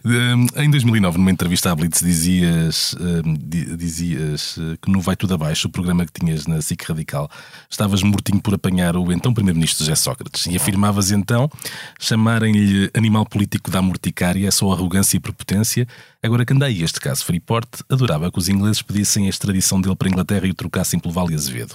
[0.05, 5.17] Um, Em 2009, numa entrevista à Blitz, dizias, um, di- dizias uh, que no Vai
[5.17, 7.31] Tudo Abaixo, o programa que tinhas na SIC Radical,
[7.71, 11.51] estavas mortinho por apanhar o então Primeiro-Ministro José Sócrates e afirmavas então
[11.99, 15.87] chamarem-lhe animal político da morticária é só arrogância e prepotência.
[16.23, 19.97] Agora que anda aí este caso Freeport, adorava que os ingleses pedissem a extradição dele
[19.97, 21.75] para a Inglaterra e o trocassem pelo Vale Azevedo.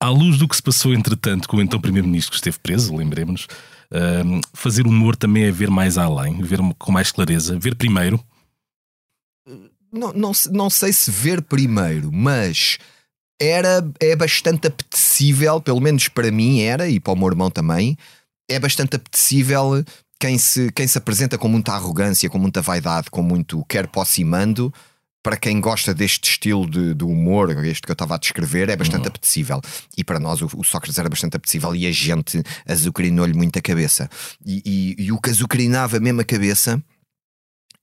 [0.00, 3.48] À luz do que se passou, entretanto, com o então Primeiro-Ministro que esteve preso, lembremos-nos,
[4.24, 8.22] hum, fazer humor também é ver mais além, ver com mais clareza, ver primeiro.
[9.92, 12.78] não, não, não sei se ver primeiro, mas
[13.40, 17.96] era é bastante apetecível, pelo menos para mim era, e para o meu irmão também,
[18.48, 19.84] é bastante apetecível
[20.20, 24.20] quem se, quem se apresenta com muita arrogância, com muita vaidade, com muito quer posse
[24.20, 24.72] e mando.
[25.22, 28.76] Para quem gosta deste estilo de, de humor, este que eu estava a descrever, é
[28.76, 29.60] bastante apetecível.
[29.96, 33.62] E para nós o, o Sócrates era bastante apetecível e a gente azucrinou-lhe muito a
[33.62, 34.08] cabeça.
[34.46, 36.82] E, e- e o que azucrinava mesmo a cabeça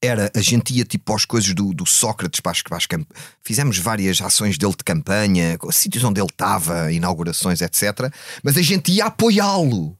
[0.01, 3.09] era a gente ia tipo às coisas do, do Sócrates para as, para as camp-
[3.43, 8.11] fizemos várias ações dele de campanha, sítios onde ele estava, inaugurações, etc.
[8.43, 9.97] Mas a gente ia apoiá-lo.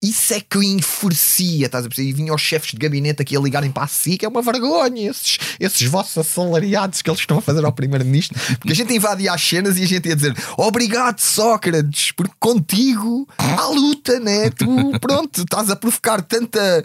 [0.00, 2.10] Isso é que o enfurecia, estás a perceber?
[2.10, 5.10] E vinha os chefes de gabinete aqui a ligarem para a SIC, é uma vergonha
[5.10, 8.38] esses, esses vossos assalariados que eles estão a fazer ao primeiro-ministro.
[8.58, 13.28] Porque a gente invadia as cenas e a gente ia dizer obrigado Sócrates, porque contigo
[13.36, 14.50] há luta, né?
[14.50, 14.66] Tu,
[15.00, 16.84] pronto, estás a provocar tanta.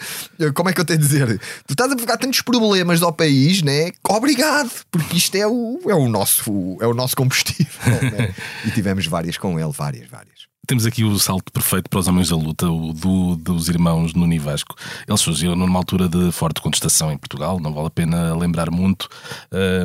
[0.56, 1.40] Como é que eu tenho a dizer?
[1.68, 3.92] Tu estás a provocar tantos problemas ao país, né?
[4.10, 7.68] Obrigado, porque isto é o, é o, nosso, é o nosso combustível.
[8.12, 8.34] né?
[8.66, 10.43] E tivemos várias com ele, várias, várias.
[10.66, 14.34] Temos aqui o salto perfeito para os homens da luta, o do dos irmãos Nuno
[14.34, 14.76] e Vasco.
[15.06, 19.10] Eles surgiram numa altura de forte contestação em Portugal, não vale a pena lembrar muito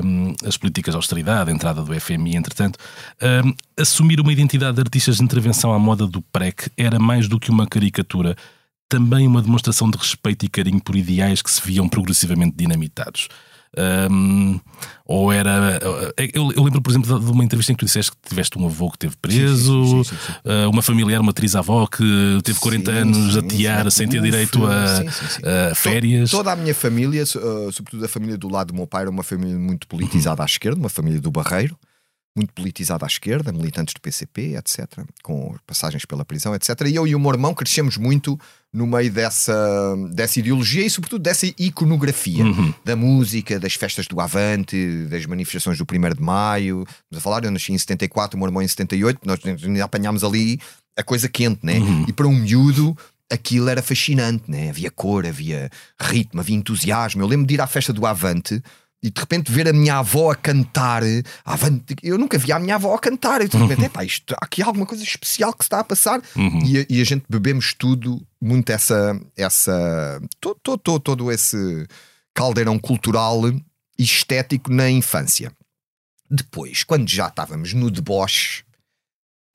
[0.04, 2.78] hum, as políticas de austeridade, a entrada do FMI, entretanto.
[3.20, 7.40] Hum, assumir uma identidade de artistas de intervenção à moda do PREC era mais do
[7.40, 8.36] que uma caricatura.
[8.88, 13.28] também uma demonstração de respeito e carinho por ideais que se viam progressivamente dinamitados.
[13.76, 14.58] Um,
[15.04, 15.80] ou era.
[16.16, 18.66] Eu, eu, lembro, por exemplo, de uma entrevista em que tu disseste que tiveste um
[18.66, 22.90] avô que esteve preso, sim, sim, sim, uh, uma familiar, uma atriz-avó que teve 40
[22.90, 26.30] anos a tear sem ter direito a, a férias.
[26.30, 29.22] Toda a minha família, uh, sobretudo a família do lado do meu pai, era uma
[29.22, 30.44] família muito politizada uhum.
[30.44, 31.76] à esquerda, uma família do Barreiro
[32.38, 34.86] muito politizado à esquerda, militantes do PCP, etc.,
[35.22, 36.80] com passagens pela prisão, etc.
[36.86, 38.38] E eu e o meu irmão crescemos muito
[38.72, 42.72] no meio dessa, dessa ideologia e, sobretudo, dessa iconografia uhum.
[42.84, 46.84] da música, das festas do Avante, das manifestações do 1 de Maio.
[46.88, 49.40] Estamos a falar, eu nasci em 74, o meu irmão em 78, nós
[49.82, 50.60] apanhámos ali
[50.96, 51.78] a coisa quente, né?
[51.78, 52.06] Uhum.
[52.08, 52.96] E para um miúdo
[53.30, 54.70] aquilo era fascinante, né?
[54.70, 55.70] Havia cor, havia
[56.00, 57.22] ritmo, havia entusiasmo.
[57.22, 58.62] Eu lembro de ir à festa do Avante
[59.02, 61.02] e de repente ver a minha avó a cantar,
[62.02, 64.62] eu nunca vi a minha avó a cantar, e de repente, epá, isto, há aqui
[64.62, 66.60] alguma coisa especial que se está a passar, uhum.
[66.64, 71.86] e, a, e, a, gente bebemos tudo, muito essa, essa todo, todo, todo esse
[72.34, 75.52] caldeirão cultural e estético na infância.
[76.30, 78.62] Depois, quando já estávamos no deboche,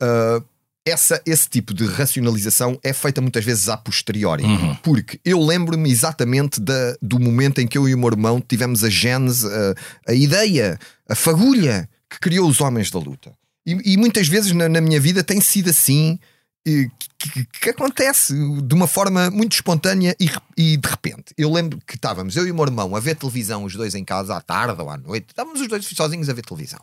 [0.01, 0.43] uh,
[0.85, 4.43] essa, esse tipo de racionalização é feita muitas vezes a posteriori.
[4.43, 4.75] Uhum.
[4.75, 8.83] Porque eu lembro-me exatamente da, do momento em que eu e o meu irmão tivemos
[8.83, 13.31] a gênese, a, a ideia, a fagulha que criou os homens da luta.
[13.65, 16.19] E, e muitas vezes na, na, minha vida tem sido assim.
[16.65, 21.33] Que, que, que, acontece de uma forma muito espontânea e, e, de repente.
[21.37, 24.05] Eu lembro que estávamos, eu e o meu irmão, a ver televisão, os dois em
[24.05, 26.79] casa à tarde ou à noite, estávamos os dois sozinhos a ver televisão.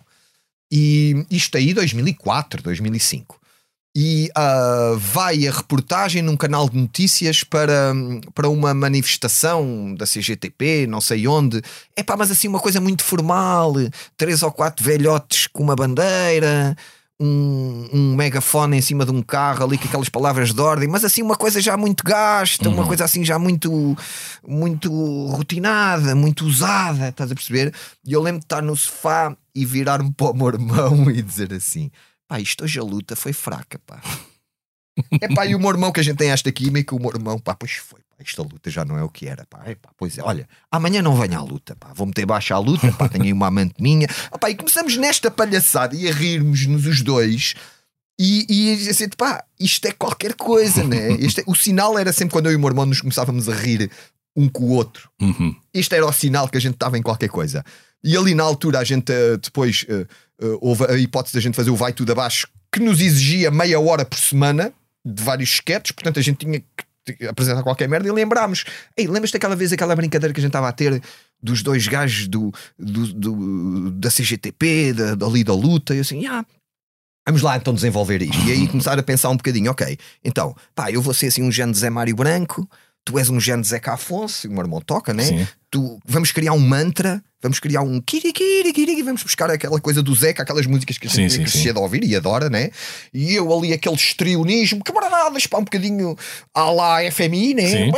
[0.71, 3.40] E isto aí, 2004, 2005
[3.95, 7.93] e uh, vai a reportagem num canal de notícias para,
[8.35, 11.61] para uma manifestação da CGTP, não sei onde.
[11.97, 13.75] É pá, mas assim uma coisa muito formal:
[14.17, 16.77] três ou quatro velhotes com uma bandeira,
[17.21, 21.05] um, um megafone em cima de um carro ali com aquelas palavras de ordem, mas
[21.05, 22.77] assim uma coisa já muito gasta, uhum.
[22.77, 23.97] uma coisa assim já muito,
[24.47, 24.91] muito
[25.27, 27.75] rotinada, muito usada, estás a perceber?
[28.07, 31.53] E eu lembro de estar no sofá e virar-me para o meu irmão e dizer
[31.53, 31.91] assim
[32.31, 34.01] pá, isto hoje a luta foi fraca, pá.
[35.21, 37.41] é pá, e o meu irmão que a gente tem esta química, o meu irmão,
[37.41, 39.63] pá, pois foi, pá, esta luta já não é o que era, pá.
[39.67, 42.59] É, pá pois é, olha, amanhã não venha à luta, pá, vou meter baixa à
[42.59, 44.07] luta, pá, tenho aí uma amante minha.
[44.31, 47.55] Ah, pá, e começamos nesta palhaçada e a rirmos-nos os dois.
[48.17, 51.13] E, e assim, pá, isto é qualquer coisa, né?
[51.19, 53.55] Este é, o sinal era sempre quando eu e o meu irmão nos começávamos a
[53.55, 53.91] rir
[54.37, 55.11] um com o outro.
[55.21, 55.57] Uhum.
[55.75, 57.65] Este era o sinal que a gente estava em qualquer coisa.
[58.05, 60.07] E ali na altura a gente uh, depois uh,
[60.43, 63.79] uh, houve a hipótese da gente fazer o Vai Tudo Abaixo, que nos exigia meia
[63.81, 64.73] hora por semana
[65.05, 68.65] de vários sketches, portanto a gente tinha que apresentar qualquer merda e lembrámos.
[68.97, 71.03] Ei, lembras daquela vez aquela brincadeira que a gente estava a ter
[71.43, 76.45] dos dois gajos do, do, do da CGTP, da, da luta, e assim, ah,
[77.27, 78.43] Vamos lá então desenvolver isto.
[78.45, 81.53] E aí começar a pensar um bocadinho, ok, então, pá, eu vou ser assim um
[81.53, 82.69] género de Zé Mário Branco,
[83.05, 85.25] tu és um género de Zeca Afonso, o meu irmão toca, né?
[85.25, 85.49] Sim.
[85.71, 90.03] Tu, vamos criar um mantra vamos criar um kiri kiri kiri vamos buscar aquela coisa
[90.03, 92.71] do Zeca, aquelas músicas que a gente sim, crescia de ouvir e adora, né?
[93.13, 96.17] E eu ali aquele estrionismo, camaradas, pá, um bocadinho
[96.55, 97.91] à lá FMI, né?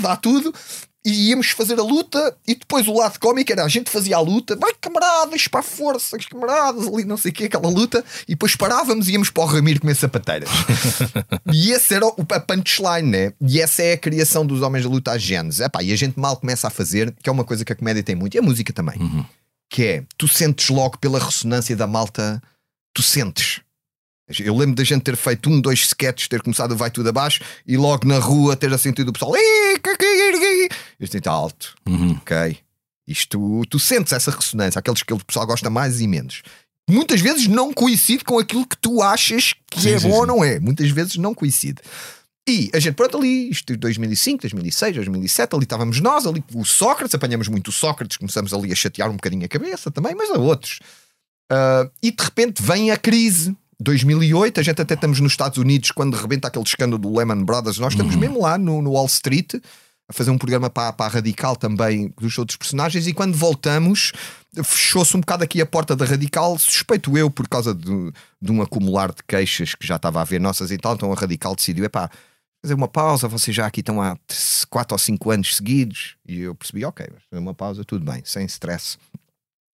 [0.00, 0.52] Dá tudo
[1.04, 4.20] e íamos fazer a luta e depois o lado cómico era a gente fazia a
[4.20, 8.32] luta, vai camaradas, para a força, camaradas, ali não sei o que, aquela luta, e
[8.32, 10.48] depois parávamos e íamos para o Ramiro comer sapateiras.
[11.52, 13.32] e esse era o, a punchline, né?
[13.40, 15.60] E essa é a criação dos homens da luta às genes.
[15.60, 18.02] Epá, e a gente mal começa a fazer, que é uma coisa que a comédia
[18.02, 19.24] tem muito, e a música também, uhum.
[19.68, 22.40] que é tu sentes logo pela ressonância da malta,
[22.94, 23.60] tu sentes.
[24.28, 27.76] Eu lembro da gente ter feito um, dois sketches, ter começado Vai Tudo Abaixo e
[27.76, 29.32] logo na rua ter sentido o pessoal.
[30.98, 31.74] Isto está alto.
[31.88, 32.12] Uhum.
[32.12, 32.58] Ok.
[33.06, 36.42] Isto, tu sentes essa ressonância, aqueles que o pessoal gosta mais e menos.
[36.88, 40.20] Muitas vezes não coincide com aquilo que tu achas que sim, é sim, bom sim.
[40.20, 40.58] ou não é.
[40.60, 41.80] Muitas vezes não coincide.
[42.48, 47.14] E a gente, pronto, ali, isto 2005, 2006, 2007, ali estávamos nós, ali o Sócrates,
[47.14, 50.38] apanhamos muito o Sócrates, começamos ali a chatear um bocadinho a cabeça também, mas a
[50.38, 50.80] outros.
[51.50, 55.90] Uh, e de repente vem a crise 2008, a gente até estamos nos Estados Unidos
[55.90, 57.78] quando rebenta aquele escândalo do Lehman Brothers.
[57.78, 58.20] Nós estamos uhum.
[58.20, 59.54] mesmo lá no, no, Wall Street
[60.08, 63.06] a fazer um programa para, para a Radical também dos outros personagens.
[63.06, 64.12] E quando voltamos,
[64.64, 66.58] fechou-se um bocado aqui a porta da Radical.
[66.58, 70.40] Suspeito eu, por causa de, de um acumular de queixas que já estava a ver
[70.40, 70.94] nossas e tal.
[70.94, 72.10] Então a Radical decidiu: é pá,
[72.62, 73.26] fazer uma pausa.
[73.26, 74.16] Vocês já aqui estão há
[74.70, 76.16] 4 ou 5 anos seguidos.
[76.26, 78.96] E eu percebi: ok, fazer uma pausa, tudo bem, sem stress.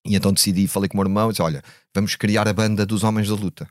[0.07, 1.63] E então decidi, falei com o meu irmão disse: olha,
[1.95, 3.69] vamos criar a banda dos Homens da Luta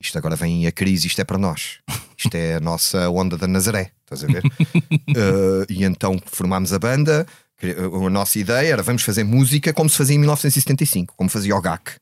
[0.00, 1.78] isto agora vem a crise, isto é para nós.
[2.16, 4.44] Isto é a nossa onda da Nazaré, estás a ver?
[4.44, 7.26] uh, e então formámos a banda.
[7.60, 11.60] A nossa ideia era vamos fazer música como se fazia em 1975, como fazia o
[11.60, 11.92] GAC.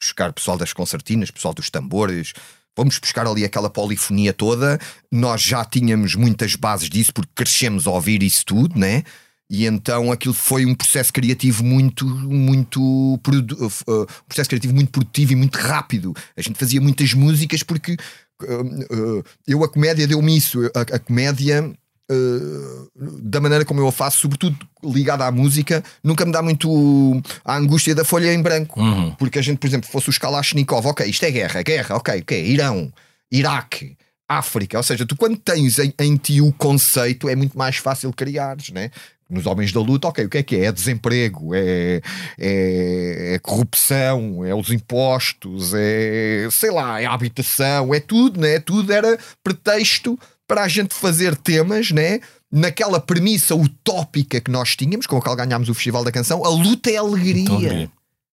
[0.00, 2.34] Buscar pessoal das concertinas, pessoal dos tambores,
[2.78, 4.78] Vamos buscar ali aquela polifonia toda.
[5.10, 9.02] Nós já tínhamos muitas bases disso porque crescemos a ouvir isso tudo, né?
[9.50, 14.90] E então aquilo foi um processo criativo muito, muito produ- uh, um processo criativo muito
[14.90, 16.14] produtivo e muito rápido.
[16.36, 17.96] A gente fazia muitas músicas porque
[18.42, 20.60] uh, uh, eu a comédia deu-me isso.
[20.74, 21.72] A, a comédia
[22.10, 22.88] Uh,
[23.20, 27.54] da maneira como eu a faço, sobretudo ligada à música, nunca me dá muito a
[27.54, 28.80] angústia da folha em branco.
[28.80, 29.14] Uhum.
[29.16, 32.46] Porque a gente, por exemplo, fosse os Kalashnikov, ok, isto é guerra, guerra, ok, ok,
[32.46, 32.90] Irão,
[33.30, 33.94] Iraque,
[34.26, 34.78] África.
[34.78, 38.70] Ou seja, tu quando tens em, em ti o conceito, é muito mais fácil criares,
[38.70, 38.90] né?
[39.30, 40.64] Nos homens da luta, ok, o que é que é?
[40.64, 42.00] É desemprego, é,
[42.38, 48.58] é, é corrupção, é os impostos, é sei lá, é a habitação, é tudo, né?
[48.58, 52.20] Tudo era pretexto para a gente fazer temas, né?
[52.50, 56.48] Naquela premissa utópica que nós tínhamos, com a qual ganhámos o Festival da Canção, a
[56.48, 56.94] luta é.
[56.94, 57.90] Então, alegria.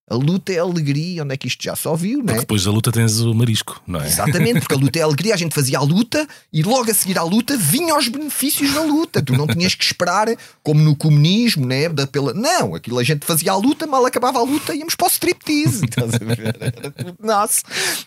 [0.07, 2.35] A luta é alegria, onde é que isto já só viu, né?
[2.35, 4.05] Depois da luta tens o marisco, não é?
[4.05, 7.17] Exatamente, porque a luta é alegria, a gente fazia a luta e logo a seguir
[7.17, 9.19] à luta vinham os benefícios da luta.
[9.19, 10.27] Tu não tinhas que esperar,
[10.61, 11.89] como no comunismo, né?
[11.89, 12.35] Da, pela...
[12.35, 15.85] Não, aquilo a gente fazia a luta, mal acabava a luta, íamos para o striptease.
[15.85, 16.55] Estás a ver?
[16.59, 17.63] Era tudo nosso.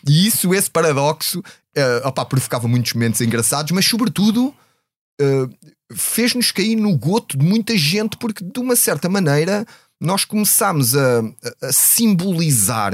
[0.06, 4.54] E isso, esse paradoxo, uh, opá, provocava muitos momentos engraçados, mas sobretudo.
[5.20, 5.50] uh,
[5.94, 9.66] fez-nos cair no goto de muita gente, porque de uma certa maneira
[10.00, 11.20] nós começámos a,
[11.62, 12.92] a- simbolizar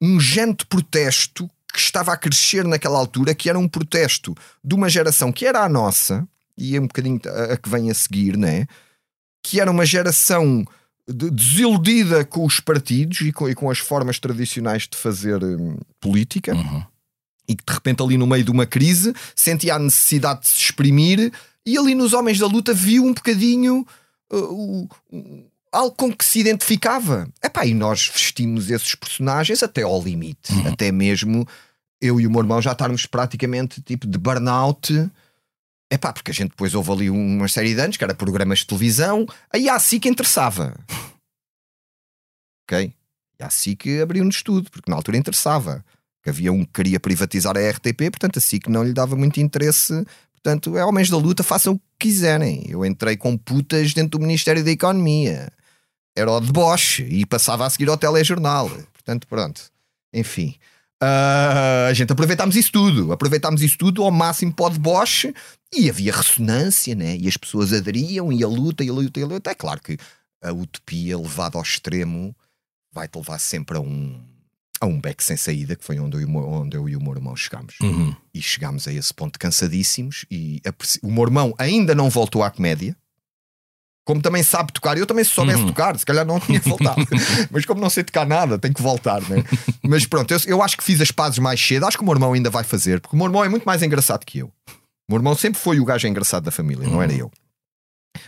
[0.00, 4.74] um género de protesto que estava a crescer naquela altura, que era um protesto de
[4.74, 6.26] uma geração que era a nossa,
[6.56, 8.66] e é um bocadinho a, a que vem a seguir, né?
[9.42, 10.64] Que era uma geração
[11.08, 15.78] de- desiludida com os partidos e com, e com as formas tradicionais de fazer hum,
[16.00, 16.82] política Uhum.
[17.48, 20.56] e que de repente ali no meio de uma crise sentia a necessidade de se
[20.58, 21.32] exprimir
[21.64, 23.86] e ali nos Homens da Luta viu um bocadinho
[24.32, 24.88] uh,
[25.72, 27.28] algo com que se identificava.
[27.42, 31.46] Epá, e nós vestimos esses personagens até ao limite, até mesmo
[32.00, 35.10] eu e o meu irmão já estarmos praticamente tipo de burnout.
[35.92, 38.66] Epá, porque a gente depois houve ali uma série de anos que era programas de
[38.66, 40.74] televisão, aí a SIC interessava.
[42.64, 42.94] Ok?
[43.38, 45.84] E a SIC abriu-nos tudo, porque na altura interessava
[46.22, 49.40] que havia um que queria privatizar a RTP, portanto a SIC não lhe dava muito
[49.40, 50.04] interesse.
[50.32, 52.64] Portanto, é homens da luta, façam o que quiserem.
[52.68, 55.52] Eu entrei com putas dentro do Ministério da Economia.
[56.20, 58.68] Era o deboche e passava a seguir ao telejornal.
[58.92, 59.62] Portanto, pronto.
[60.12, 60.54] Enfim.
[61.02, 63.12] Ah, a gente aproveitámos isso tudo.
[63.12, 65.34] Aproveitámos isso tudo ao máximo para o deboche
[65.74, 67.16] e havia ressonância, né?
[67.16, 69.50] E as pessoas aderiam e a luta, e a luta, e a luta.
[69.50, 69.96] É claro que
[70.42, 72.36] a utopia levada ao extremo
[72.92, 74.20] vai-te levar sempre a um,
[74.80, 77.14] a um beco sem saída, que foi onde eu, e onde eu e o meu
[77.14, 77.76] irmão chegámos.
[77.80, 78.14] Uhum.
[78.34, 80.26] E chegámos a esse ponto cansadíssimos.
[80.30, 82.94] E apreci- o meu irmão ainda não voltou à comédia.
[84.10, 85.68] Como também sabe tocar, eu também se soubesse Uhum.
[85.68, 87.06] tocar, se calhar não tinha voltado.
[87.48, 89.44] Mas como não sei tocar nada, tenho que voltar, né?
[89.84, 91.86] Mas pronto, eu, eu acho que fiz as pazes mais cedo.
[91.86, 93.84] Acho que o meu irmão ainda vai fazer, porque o meu irmão é muito mais
[93.84, 94.46] engraçado que eu.
[94.48, 97.30] O meu irmão sempre foi o gajo engraçado da família, não era eu.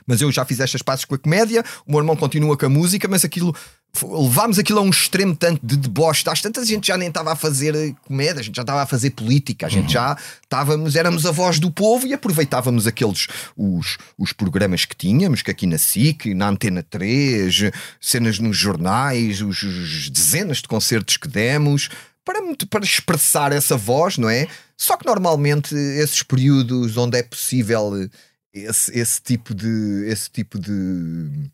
[0.07, 2.69] Mas eu já fiz estas pazes com a comédia, o meu irmão continua com a
[2.69, 3.53] música, mas aquilo
[4.01, 6.25] levámos aquilo a um extremo tanto de deboche.
[6.29, 8.83] Às tantas a gente já nem estava a fazer eh, comédia, a gente já estava
[8.83, 13.27] a fazer política, a gente já estávamos, éramos a voz do povo e aproveitávamos aqueles
[13.57, 17.71] os, os programas que tínhamos, que aqui na SIC, na Antena 3,
[18.01, 21.91] cenas nos jornais, os, os dezenas de concertos que demos.
[22.25, 22.39] Para,
[22.71, 24.47] para expressar essa voz, não é?
[24.77, 28.09] Só que normalmente esses períodos onde é possível eh,
[28.55, 31.51] esse, esse tipo de esse tipo de,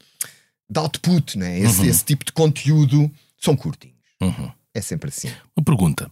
[0.71, 1.59] de output, né?
[1.59, 3.97] esse, esse tipo de conteúdo são curtinhos.
[4.21, 4.53] Uhum.
[4.75, 5.29] É sempre assim.
[5.57, 6.11] Uma pergunta.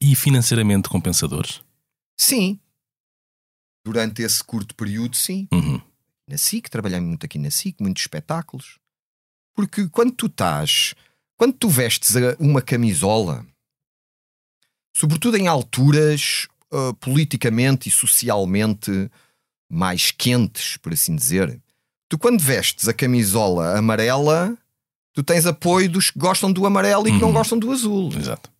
[0.00, 1.62] E financeiramente compensadores?
[2.16, 2.58] Sim.
[3.84, 5.46] Durante esse curto período, sim.
[5.52, 5.80] Uhum.
[6.28, 8.78] Na SIC, trabalhei muito aqui na SIC, muitos espetáculos.
[9.54, 10.94] Porque quando tu estás,
[11.36, 13.44] quando tu vestes uma camisola,
[14.96, 19.10] sobretudo em alturas ah, politicamente e socialmente
[19.68, 21.60] mais quentes, por assim dizer,
[22.10, 24.54] tu quando vestes a camisola amarela,
[25.14, 27.34] tu tens apoio dos que gostam do amarelo e que não Uhum.
[27.34, 28.12] gostam do azul.
[28.14, 28.50] Exato.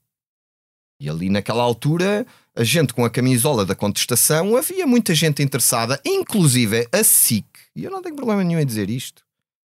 [1.01, 6.01] E ali naquela altura, a gente com a camisola da contestação, havia muita gente interessada,
[6.07, 7.45] inclusive a SIC,
[7.75, 9.23] e eu não tenho problema nenhum em dizer isto,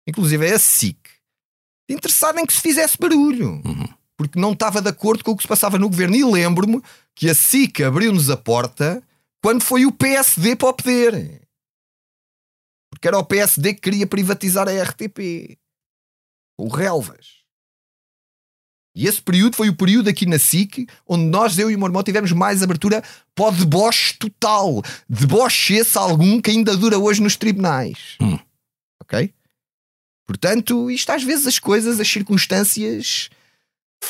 [0.07, 0.97] inclusive a SIC,
[1.89, 3.89] interessada em que se fizesse barulho, Uhum.
[4.17, 6.15] porque não estava de acordo com o que se passava no governo.
[6.15, 6.81] E lembro-me
[7.15, 9.03] que a SIC abriu-nos a porta
[9.43, 11.41] quando foi o PSD para o poder.
[12.95, 15.59] Porque era o PSD que queria privatizar a RTP.
[16.57, 17.45] O Relvas.
[18.97, 21.89] E esse período foi o período aqui na SIC onde nós, eu e o meu
[21.89, 23.03] irmão, tivemos mais abertura
[23.35, 24.81] para o deboche total.
[25.09, 28.17] Deboche esse algum que ainda dura hoje nos tribunais.
[28.21, 28.39] Hum.
[29.03, 29.35] Ok?
[30.25, 33.29] Portanto, isto às vezes as coisas, as circunstâncias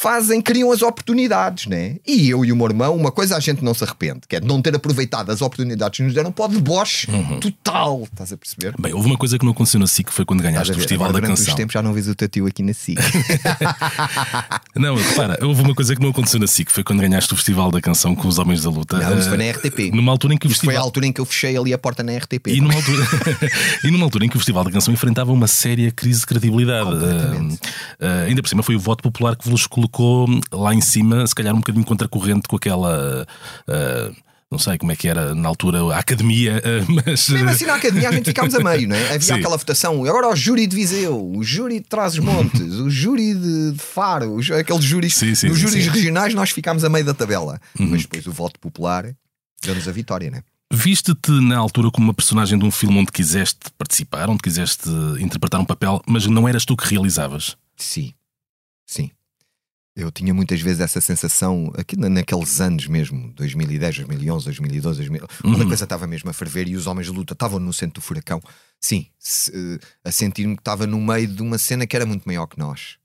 [0.01, 1.97] fazem, criam as oportunidades, né?
[2.07, 4.41] E eu e o meu irmão, uma coisa a gente não se arrepende, que é
[4.41, 7.07] de não ter aproveitado as oportunidades que nos deram para o deboche
[7.41, 8.75] total, estás a perceber?
[8.79, 10.75] Bem, houve uma coisa que não aconteceu na SIC, que foi quando ganhaste o?
[10.77, 11.55] Festival Agora, da durante Canção.
[11.55, 12.99] uns tempos já não vês o teu tio aqui na SIC.
[14.75, 17.71] Não, repara, houve uma coisa que não aconteceu na SIC, foi quando ganhaste o Festival
[17.71, 18.99] da Canção com os Homens da Luta.
[18.99, 19.91] Não, isso foi na Eh, RTP.
[19.93, 20.85] Numa altura em que o Isto foi a festival.
[20.85, 22.49] altura em que eu fechei ali a porta na RTP.
[22.49, 23.07] E numa, altura...
[23.85, 26.91] e numa altura em que o Festival da Canção enfrentava uma séria crise de credibilidade.
[26.91, 27.57] Eh,
[28.01, 31.35] eh, ainda por cima foi o voto popular que vos colocou lá em cima, se
[31.35, 33.27] calhar um bocadinho contracorrente com aquela.
[33.69, 34.13] eh,
[34.51, 37.29] não sei como é que era na altura a academia, eh, mas.
[37.29, 39.07] Mesmo assim na academia a gente ficámos a meio, não é?
[39.07, 39.33] Havia Sim.
[39.33, 40.05] aquela votação.
[40.05, 44.85] Agora o júri de Viseu, o júri de Trás-os-Montes, o júri de, de Faro, aqueles
[44.85, 45.17] júris.
[45.17, 45.87] Sim, sim, nos júris.
[45.87, 45.93] Uhum.
[45.93, 47.61] regionais nós ficámos a meio da tabela.
[47.79, 49.07] Mas depois o voto popular
[49.63, 50.43] deu-nos a vitória, não é?
[50.73, 54.89] Viste-te na altura como uma personagem de um filme onde quiseste participar, onde quiseste
[55.21, 57.57] interpretar um papel, mas não eras tu que realizavas.
[57.77, 58.13] Sim,
[58.87, 59.11] sim.
[59.97, 65.29] Eu tinha muitas vezes essa sensação, aqui na- naqueles anos mesmo, 2010, 2011, 2012, 2000,
[65.41, 65.69] quando a Uhum.
[65.69, 68.43] coisa estava mesmo a ferver e os homens de luta estavam no centro do furacão.
[68.81, 72.25] Sim, se- eh, a sentir-me que estava no meio de uma cena que era muito
[72.25, 72.99] maior que nós.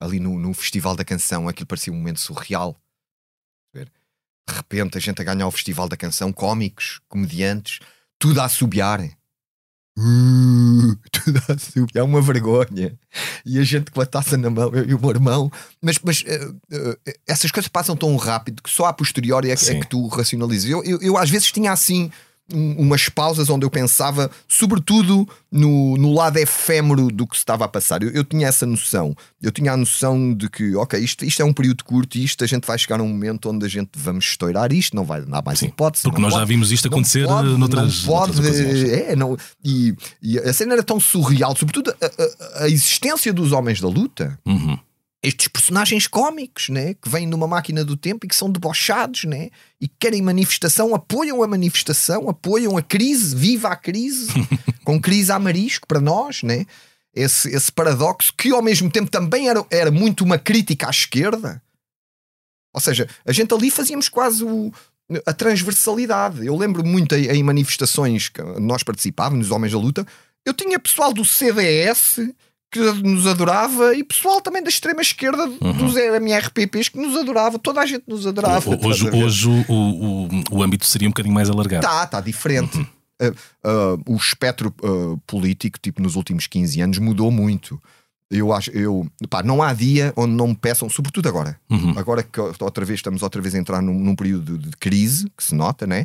[0.00, 2.78] Ali no, no Festival da Canção, aquilo parecia um momento surreal.
[3.74, 7.80] De repente, a gente a ganhar o Festival da Canção, cómicos, comediantes,
[8.18, 9.00] tudo a assobiar.
[10.00, 12.96] Uh, tudo a é uma vergonha.
[13.44, 15.50] E a gente com a taça na mão, eu e o meu irmão.
[15.82, 19.70] Mas, mas eh, eh, essas coisas passam tão rápido que só a posteriori é, que-
[19.70, 20.70] é que tu racionalizas.
[20.70, 22.10] Eu, eu, eu às vezes tinha assim
[22.52, 27.64] um- umas pausas onde eu pensava, sobretudo no, no lado efêmero do que se estava
[27.64, 28.02] a passar.
[28.02, 29.14] Eu, eu tinha essa noção.
[29.40, 32.42] Eu tinha a noção de que, ok, isto, isto é um período curto e isto
[32.44, 35.20] a gente vai chegar a um momento onde a gente vamos estourar isto, não vai
[35.22, 36.02] dar mais Sim, hipótese.
[36.04, 36.48] porque não nós já pode.
[36.48, 38.90] vimos isto Não acontecer pode, noutras, não pode, noutras ocasiões.
[38.92, 43.52] é, não, e, e a cena era tão surreal, sobretudo a, a- a existência dos
[43.52, 44.78] homens da luta, Uhum.
[45.22, 49.50] Estes personagens cómicos, né, que vêm numa máquina do tempo e que são debochados, né,
[49.80, 54.28] e que querem manifestação, apoiam a manifestação, apoiam a crise, viva a crise,
[54.84, 56.64] com crise a marisco para nós, né?
[57.14, 61.60] Esse, esse paradoxo que ao mesmo tempo também era, era muito uma crítica à esquerda.
[62.72, 64.72] Ou seja, a gente ali fazíamos quase o-
[65.26, 66.46] a transversalidade.
[66.46, 70.06] Eu lembro muito em, em manifestações que nós participávamos, nos Homens da Luta,
[70.46, 72.20] eu tinha pessoal do CDS
[72.70, 77.80] que nos adorava e pessoal também da extrema esquerda dos MRPPs que nos adorava, toda
[77.80, 78.58] a gente nos adorava.
[78.58, 81.86] Estás Hoje, hoje o, o, o âmbito seria um bocadinho mais alargado.
[81.86, 82.76] Tá, tá diferente.
[82.78, 82.86] Uhum.
[83.20, 83.30] Uh,
[83.66, 87.80] uh, o espectro uh, político, tipo, nos últimos 15 anos, mudou muito.
[88.30, 91.58] Eu acho, eu, pá, não há dia onde não me peçam, sobretudo agora.
[91.70, 91.98] Uhum.
[91.98, 95.42] Agora que outra vez estamos outra vez a entrar num, num período de crise, que
[95.42, 96.04] se nota, né?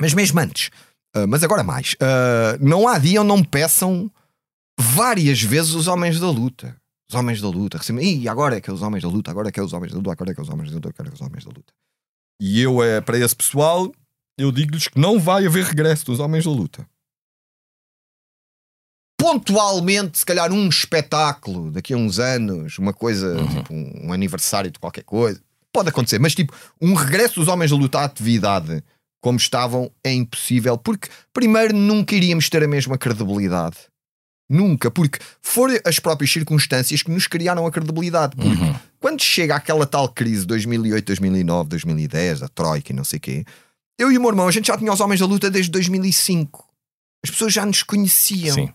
[0.00, 0.70] Mas mesmo antes,
[1.28, 1.94] mas agora mais,
[2.60, 4.10] não há dia onde não me peçam
[4.78, 6.76] várias vezes os homens da luta.
[7.08, 7.78] Os homens da luta.
[7.78, 9.72] recebem, E agora é que é os homens da luta, agora é que é os
[9.72, 11.14] homens da luta, agora é que é os homens da luta, agora é que é
[11.14, 11.72] os homens da luta.
[12.40, 13.92] E eu, é, para esse pessoal,
[14.38, 16.86] eu digo-lhes que não vai haver regresso dos homens da luta.
[19.18, 24.70] Pontualmente, se calhar, um espetáculo daqui a uns anos, uma coisa, tipo um, um aniversário
[24.70, 25.40] de qualquer coisa,
[25.72, 28.82] pode acontecer, mas tipo, um regresso dos homens da luta à atividade
[29.20, 33.76] como estavam é impossível, porque primeiro nunca iríamos ter a mesma credibilidade.
[34.54, 38.36] Nunca, porque foram as próprias circunstâncias que nos criaram a credibilidade.
[38.36, 38.74] Porque Uhum.
[39.00, 43.44] quando chega aquela tal crise 2008, 2009, 2010, a Troika e não sei o quê,
[43.98, 46.64] eu e o meu irmão, a gente já tinha os Homens da Luta desde 2005.
[47.24, 48.54] As pessoas já nos conheciam.
[48.54, 48.68] Sim.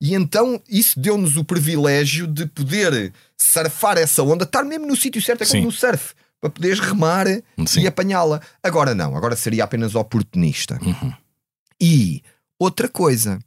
[0.00, 5.20] E então isso deu-nos o privilégio de poder surfar essa onda, estar mesmo no sítio
[5.20, 5.66] certo, é como Sim.
[5.66, 7.26] no surf, para poderes remar
[7.66, 7.80] Sim.
[7.80, 8.40] e apanhá-la.
[8.62, 10.78] Agora não, agora seria apenas oportunista.
[10.80, 11.12] Uhum.
[11.80, 12.22] E
[12.60, 13.38] outra coisa,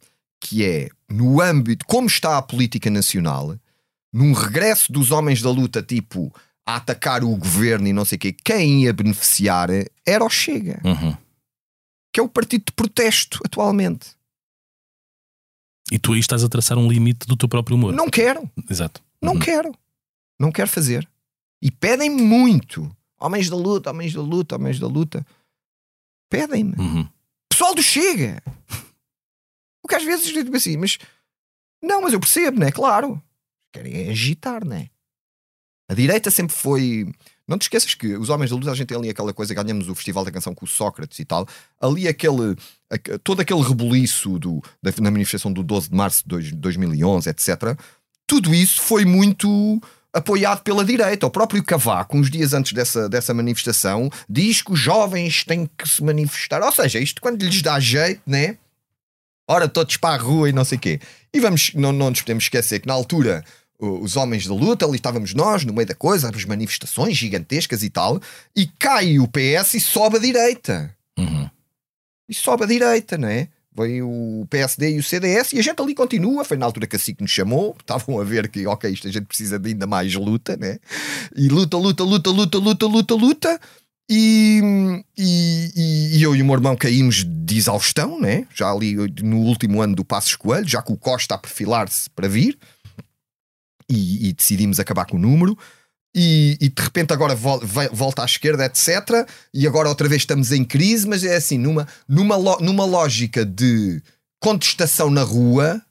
[0.41, 3.55] que é no âmbito, como está a política nacional,
[4.14, 6.34] num regresso dos homens da luta, tipo,
[6.66, 9.70] a atacar o governo e não sei o quê, quem ia beneficiar
[10.05, 11.16] era o Chega, Uhum.
[12.14, 14.09] que é o partido de protesto atualmente.
[15.91, 17.93] E tu aí estás a traçar um limite do teu próprio humor.
[17.93, 19.01] Não quero, Exato.
[19.22, 19.39] não Uhum.
[19.39, 19.72] quero,
[20.39, 21.07] não quero fazer.
[21.62, 22.89] E pedem muito.
[23.20, 25.26] Homens da luta, homens da luta, homens da luta.
[26.30, 26.74] Pedem-me.
[26.78, 27.07] Uhum.
[27.49, 28.41] pessoal do Chega.
[29.92, 30.98] O que às vezes digo assim, mas
[31.84, 32.72] não, mas eu percebo, né?
[32.72, 33.22] Claro.
[33.74, 34.89] Querem agitar, né?
[35.89, 37.12] A direita sempre foi.
[37.48, 39.89] Não te esqueças que os homens da luz, a gente tem ali aquela coisa, ganhamos
[39.89, 41.46] o Festival da Canção com o Sócrates e tal.
[41.82, 42.56] Ali aquele.
[42.89, 47.30] aque- todo aquele rebuliço do, da, na manifestação do 12 de março de dois- 2011,
[47.30, 47.78] etc.
[48.26, 49.82] Tudo isso foi muito
[50.14, 51.26] apoiado pela direita.
[51.26, 55.89] O próprio Cavaco, uns dias antes dessa, dessa manifestação, diz que os jovens têm que
[55.89, 56.62] se manifestar.
[56.64, 58.58] Ou seja, isto quando lhes dá jeito, né?
[59.52, 61.02] Ora, todos para a rua e não sei o quê.
[61.34, 63.43] E vamos, não, não nos podemos esquecer que na altura
[63.78, 67.89] os homens da luta, ali estávamos nós, no meio da coisa, as manifestações gigantescas e
[67.89, 68.22] tal,
[68.56, 70.95] e cai o PS e sobe a direita.
[71.18, 71.49] Uhum.
[72.30, 73.49] E sobe a direita, não é?
[73.76, 76.45] Vem o PSD e o CDS e a gente ali continua.
[76.45, 77.76] Foi na altura que a SIC nos chamou.
[77.78, 80.78] Estavam a ver que, ok, isto a gente precisa de ainda mais luta, né?
[81.36, 83.62] E luta, luta, luta, luta, luta, luta, luta.
[84.14, 84.62] E,
[85.18, 85.72] e,
[86.18, 88.45] e- eu e o meu irmão caímos de exaustão, né?
[88.53, 88.93] Já ali
[89.24, 92.57] no último ano do Passos Coelho, já que o Costa a perfilar-se para vir.
[93.89, 95.57] E, e decidimos acabar com o número.
[96.14, 97.62] E, de repente agora vol-
[97.93, 99.26] volta à esquerda, etc.
[99.53, 104.01] E agora outra vez estamos em crise, mas é assim, numa, numa, numa lógica de
[104.43, 105.82] contestação na rua,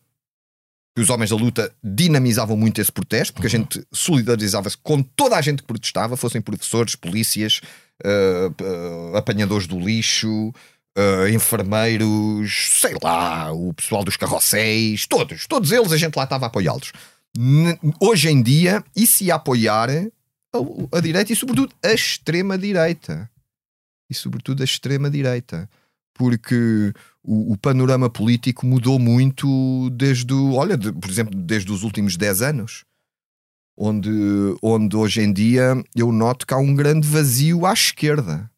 [0.95, 5.37] que os homens da luta dinamizavam muito esse protesto, porque a gente solidarizava-se com toda
[5.37, 7.63] a gente que protestava, fossem professores, polícias,
[8.05, 10.53] eh, apanhadores do lixo,
[10.97, 16.47] eh, enfermeiros, sei lá, o pessoal dos carrosséis, todos, todos eles a gente lá estava
[16.47, 16.93] a apoiá-los.
[18.01, 23.31] Hoje em dia, isso ia apoiar a, a direita e, sobretudo, a extrema-direita.
[24.11, 25.69] E, sobretudo, a extrema-direita.
[26.15, 26.93] Porque
[27.23, 32.43] o, o panorama político mudou muito desde, olha, de- por exemplo, desde os últimos 10
[32.43, 32.85] anos.
[33.77, 34.11] Onde,
[34.63, 38.51] onde hoje em dia eu noto que há um grande vazio à esquerda.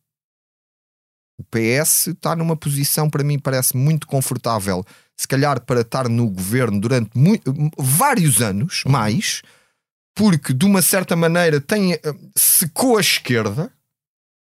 [1.38, 4.84] O PS está numa posição, para mim, parece muito confortável,
[5.16, 7.10] se calhar para estar no governo durante
[7.76, 9.42] vários anos mais,
[10.14, 12.00] porque de uma certa maneira tem, eh,
[12.36, 13.72] secou a esquerda,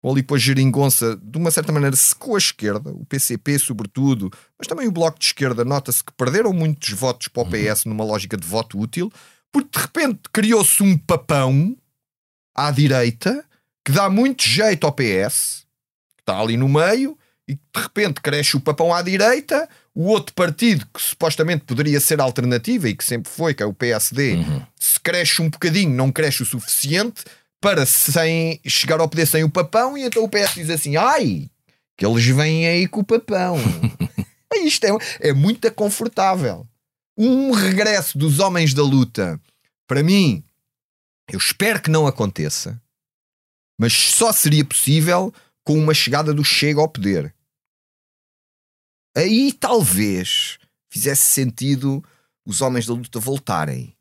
[0.02, 4.30] ou ali com a geringonça, de uma certa maneira secou a esquerda, o PCP sobretudo,
[4.58, 8.04] mas também o Bloco de Esquerda, nota-se que perderam muitos votos para o PS numa
[8.04, 9.12] lógica de voto útil,
[9.52, 11.76] porque de repente criou-se um papão
[12.54, 13.44] à direita
[13.84, 15.66] que dá muito jeito ao PS,
[16.16, 17.16] que está ali no meio,
[17.48, 22.20] e de repente cresce o papão à direita, o outro partido que supostamente poderia ser
[22.20, 24.36] alternativa e que sempre foi, que é o PSD,
[24.78, 27.24] se cresce um bocadinho, não cresce o suficiente
[27.60, 31.50] para sem chegar ao poder sem o papão, e então o PS diz assim: ai,
[31.96, 33.58] que eles vêm aí com o papão.
[34.64, 36.66] Isto é, é muito confortável.
[37.22, 39.38] Um regresso dos homens da luta,
[39.86, 40.42] para mim,
[41.30, 42.82] eu espero que não aconteça,
[43.78, 45.30] mas só seria possível
[45.62, 47.34] com uma chegada do Chega ao poder.
[49.14, 50.58] Aí talvez
[50.88, 52.02] fizesse sentido
[52.46, 53.94] os homens da luta voltarem.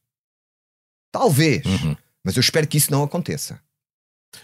[1.11, 1.65] Talvez.
[1.65, 1.97] Uhum.
[2.23, 3.61] Mas eu espero que isso não aconteça.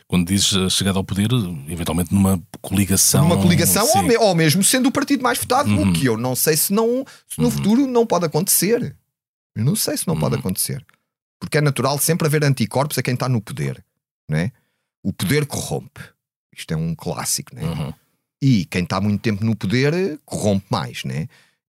[0.07, 1.29] Quando dizes a chegada ao poder,
[1.67, 3.27] eventualmente numa coligação.
[3.27, 5.89] Numa coligação ou, me- ou mesmo sendo o partido mais votado, Uhum.
[5.89, 7.51] o que eu não sei se, não, se no Uhum.
[7.51, 8.95] futuro não pode acontecer.
[9.55, 10.39] Eu não sei se não pode Uhum.
[10.39, 10.85] acontecer.
[11.39, 13.83] Porque é natural sempre haver anticorpos a quem está no poder.
[14.29, 14.51] Não é?
[15.03, 16.01] O poder corrompe.
[16.55, 17.53] Isto é um clássico.
[17.55, 17.65] Não é?
[17.65, 17.93] Uhum.
[18.41, 21.27] E quem está muito tempo no poder eh, corrompe mais, né?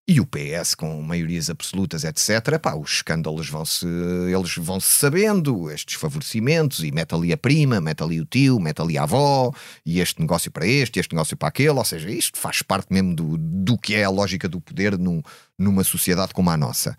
[0.09, 2.61] E o PS com maiorias absolutas, etc.
[2.63, 3.85] Pá, os escândalos vão-se
[4.33, 8.81] eles vão-se sabendo, estes favorecimentos, e mete ali a prima, mete ali o tio, mete
[8.81, 9.53] ali a avó,
[9.85, 11.71] e este negócio para este, este negócio para aquele.
[11.71, 15.23] Ou seja, isto faz parte mesmo do, do que é a lógica do poder num-
[15.59, 16.97] numa sociedade como a nossa.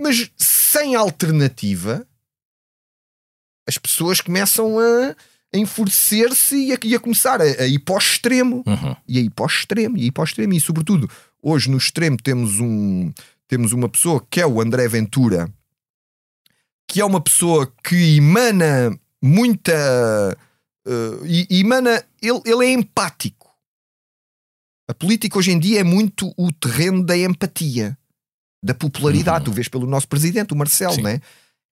[0.00, 2.06] Mas sem alternativa,
[3.68, 5.14] as pessoas começam a,
[5.54, 8.96] a enfurecer-se e a, e a começar a, a ir para o extremo Uhum.
[9.06, 11.10] e aí para o extremo, e aí para o extremo, e sobretudo
[11.46, 13.12] hoje no extremo temos um
[13.46, 15.48] temos uma pessoa que é o André Ventura,
[16.90, 20.36] que é uma pessoa que emana muita
[21.24, 23.46] e- emana ele, ele é empático.
[24.88, 27.96] A política hoje em dia é muito o terreno da empatia,
[28.62, 29.46] da popularidade.
[29.46, 29.52] Uhum.
[29.52, 31.02] Tu vês pelo nosso presidente, o Marcelo, Sim.
[31.02, 31.20] né?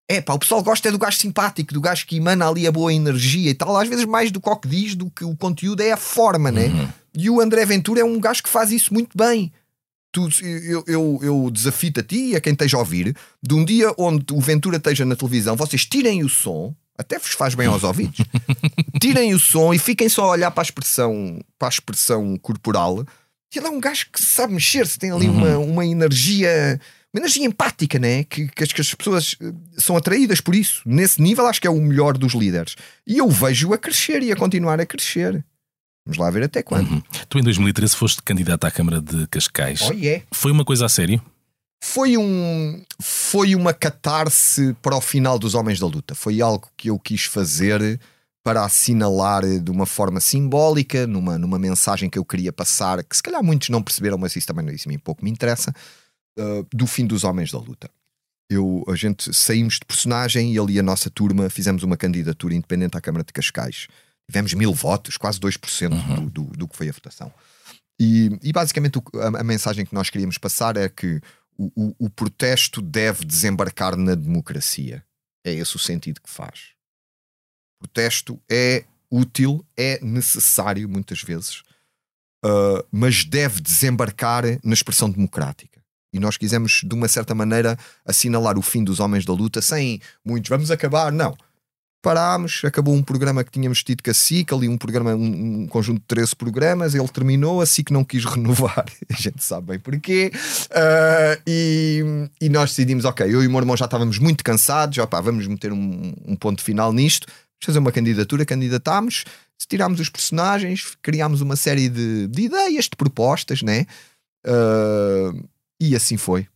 [0.07, 2.71] É pá, o pessoal gosta é do gajo simpático, do gajo que emana ali a
[2.71, 3.75] boa energia e tal.
[3.75, 6.51] Às vezes mais do que o que diz, do que o conteúdo é a forma,
[6.51, 6.67] né?
[6.67, 6.89] Uhum.
[7.15, 9.51] E o André Ventura é um gajo que faz isso muito bem.
[10.15, 13.13] Tu, eu, eu, eu desafio-te a ti e a quem esteja a ouvir,
[13.43, 17.31] de um dia onde o Ventura esteja na televisão, vocês tirem o som, até vos
[17.31, 18.19] faz bem aos ouvidos,
[19.01, 23.05] tirem o som e fiquem só a olhar para a expressão, para a expressão corporal.
[23.53, 26.79] E ele é um gajo que sabe mexer-se, tem ali uma, uma energia.
[27.13, 28.23] Uma energia empática, né?
[28.23, 30.81] Que, que, as, que as pessoas eh, são atraídas por isso.
[30.85, 32.75] Nesse nível, acho que é o melhor dos líderes.
[33.07, 35.41] E eu vejo a crescer e a continuar a crescer.
[36.05, 36.91] Vamos lá ver até quando.
[36.91, 37.01] Uhum.
[37.27, 39.81] Tu em 2013 foste candidato à Câmara de Cascais.
[39.81, 40.23] Oh, yeah.
[40.31, 41.21] Foi uma coisa a sério?
[41.83, 46.15] Foi, um, foi uma catarse para o final dos Homens da Luta.
[46.15, 47.99] Foi algo que eu quis fazer
[48.43, 53.23] para assinalar de uma forma simbólica, numa, numa mensagem que eu queria passar, que se
[53.23, 55.73] calhar muitos não perceberam, mas isso também isso mim pouco me interessa,
[56.39, 57.89] uh, do fim dos Homens da Luta.
[58.47, 62.95] Eu, a gente saímos de personagem e ali a nossa turma fizemos uma candidatura independente
[62.95, 63.87] à Câmara de Cascais.
[64.29, 67.31] Tivemos mil votos, quase 2% do, do, do que foi a votação.
[67.99, 71.21] E, e basicamente o a, a mensagem que nós queríamos passar é que
[71.57, 75.03] o, o- o protesto deve desembarcar na democracia.
[75.45, 76.73] É esse o sentido que faz.
[77.79, 81.61] Protesto é útil, é necessário muitas vezes,
[82.43, 85.81] uh, mas deve desembarcar na expressão democrática.
[86.13, 90.01] E nós quisemos, de uma certa maneira, assinalar o fim dos homens da luta sem
[90.25, 91.37] muitos vamos acabar, não.
[92.05, 95.67] Parámos, acabou um programa que tínhamos tido com a SIC, ali um programa, um, um
[95.67, 99.79] conjunto de 13 programas, ele terminou, a SIC não quis renovar, a gente sabe bem
[99.79, 104.43] porquê, uh, e, e, nós decidimos, ok, eu e o meu irmão já estávamos muito
[104.43, 107.25] cansados, opá, vamos meter um, um ponto final nisto,
[107.65, 109.25] fazer uma candidatura, candidatámos,
[109.67, 113.87] tirámos os personagens, criámos uma série de, de ideias, de propostas, né?
[114.45, 115.43] Uh,
[115.81, 116.47] e assim foi.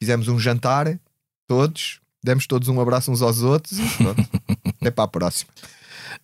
[0.00, 0.96] Fizemos um jantar,
[1.48, 4.28] todos, demos todos um abraço uns aos outros e pronto.
[4.80, 5.50] Até para a próxima.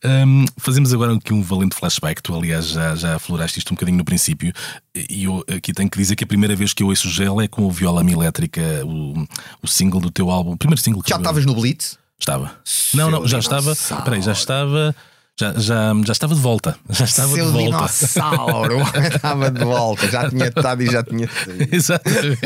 [0.04, 2.22] Um, fazemos agora aqui um valente flashback.
[2.22, 4.52] Tu, aliás, já, já afloraste isto um bocadinho no princípio.
[4.94, 7.48] E eu aqui tenho que dizer que a primeira vez que eu ouço Gel é
[7.48, 9.26] com o Viola Elétrica, o,
[9.62, 11.98] o single do teu álbum, o primeiro single que Já estavas no Blitz?
[12.18, 12.52] Estava.
[12.94, 13.74] Não, não, já estava.
[14.04, 14.94] Peraí, já estava.
[15.38, 16.76] Já, já, já estava de volta.
[16.90, 17.64] Já estava Seu de volta.
[17.76, 18.76] dinossauro
[19.14, 20.10] estava de volta.
[20.10, 21.68] Já tinha estado e já tinha saído.
[21.74, 22.38] Exatamente.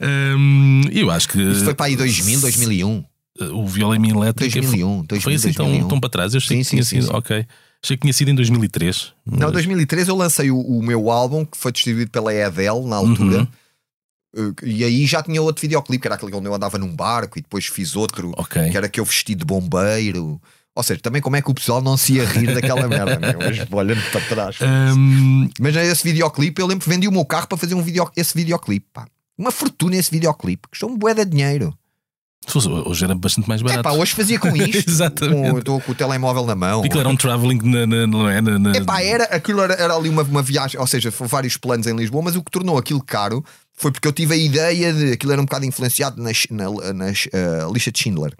[0.00, 1.38] Hum, eu acho que.
[1.40, 3.04] Isto foi para aí 2000, 2001.
[3.52, 5.78] O Viola em Elétrica 2001, 2000, foi assim 2001.
[5.80, 6.34] tão, tão para trás.
[6.34, 7.06] Eu achei Sim, que tinha sim, sido.
[7.06, 7.12] sim.
[7.16, 7.46] Ok.
[7.82, 9.12] Achei que tinha sido em 2003.
[9.26, 13.48] Não, 2013 eu lancei o, o meu álbum que foi distribuído pela Edel na altura.
[14.36, 14.48] Uhum.
[14.50, 17.38] Uh, E aí já tinha outro videoclipe, que era aquele onde eu andava num barco,
[17.38, 18.70] e depois fiz outro, Ok.
[18.70, 20.40] que era que eu vesti de bombeiro.
[20.76, 23.34] Ou seja, também como é que o pessoal não se ia rir daquela merda, né?
[23.38, 24.56] Mas olhando para trás.
[24.60, 28.10] Hum, Mas esse videoclipe, eu lembro que vendi o meu carro para fazer um video,
[28.16, 28.86] esse videoclipe.
[28.92, 29.06] Pá.
[29.38, 31.72] Uma fortuna esse videoclipe, custou um bué de dinheiro.
[32.46, 33.82] se fosse- hoje era bastante mais É barato.
[33.84, 34.90] pá, hoje fazia com isto.
[34.90, 35.58] Exatamente.
[35.58, 36.80] Estou com o telemóvel na mão.
[36.82, 37.60] Aquilo era um travelling
[38.08, 38.40] não é?
[38.40, 41.56] Na, na- Epá, era, aquilo era, era ali uma, uma viagem, ou seja, foram vários
[41.56, 44.92] planos em Lisboa, mas o que tornou aquilo caro foi porque eu tive a ideia
[44.92, 48.34] de aquilo era um bocado influenciado na, na, na eh, lixa de Schindler.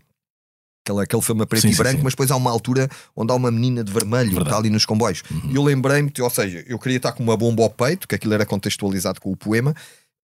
[0.85, 2.05] Aquele, aquele filme a preto Sim, e sim, branco, sim.
[2.05, 4.37] mas depois há uma altura onde há uma menina de vermelho que Verdade.
[4.37, 4.43] Uhum.
[4.43, 5.23] está ali nos comboios.
[5.51, 8.35] E eu lembrei-me, ou seja, eu queria estar com uma bomba ao peito, que aquilo
[8.35, 9.75] era contextualizado com o poema,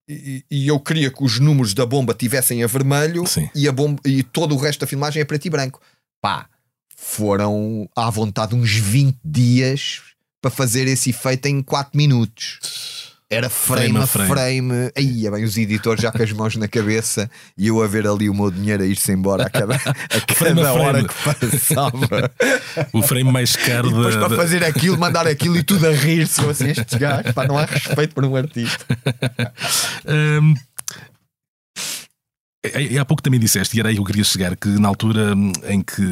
[0.07, 3.23] e, e eu queria que os números da bomba tivessem a vermelho
[3.55, 5.79] e, a bomba, e todo o resto da filmagem é preto e branco.
[6.21, 6.47] Pá,
[6.97, 10.01] foram à vontade uns 20 dias
[10.41, 12.59] para fazer esse efeito em 4 minutos.
[13.31, 14.29] Era frame, Frame a frame.
[14.29, 14.91] frame.
[14.97, 18.07] Aí, é bem, os editores já com as mãos na cabeça e eu a ver
[18.07, 19.79] ali o meu dinheiro a ir-se embora a cada, a
[20.35, 22.31] cada hora que passava.
[22.91, 24.21] O frame mais caro E depois da.
[24.21, 26.41] para da- fazer aquilo, mandar aquilo e tudo a rir-se.
[26.43, 28.83] Assim, estes gajos, pá, não há respeito por um artista.
[30.07, 30.55] E
[32.99, 35.51] há pouco também disseste, e era aí que eu queria chegar, que na altura hum,
[35.67, 36.03] em que,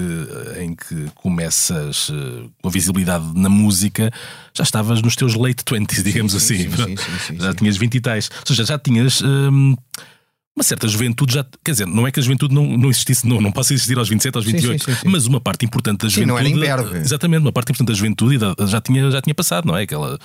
[0.62, 4.10] em que começas eh, com a visibilidade na música,
[4.54, 6.96] já estavas nos teus late 20s, digamos sim, assim.
[6.98, 8.30] sim, sim, já tinhas 20 e tais.
[8.40, 9.76] Ou seja, já tinhas hum,
[10.58, 11.36] uma certa juventude.
[11.36, 13.98] Já, quer dizer, não é que a juventude não, não existisse, não, não possa existir
[13.98, 15.08] aos 27, aos Sim, 28, sim, sim, sim.
[15.08, 16.66] mas uma parte importante da Sim, não juventude.
[16.68, 16.98] era imberbe.
[16.98, 18.38] Exatamente, uma parte importante da juventude
[18.68, 19.84] já tinha, já tinha passado, não é?
[19.84, 20.18] Aquela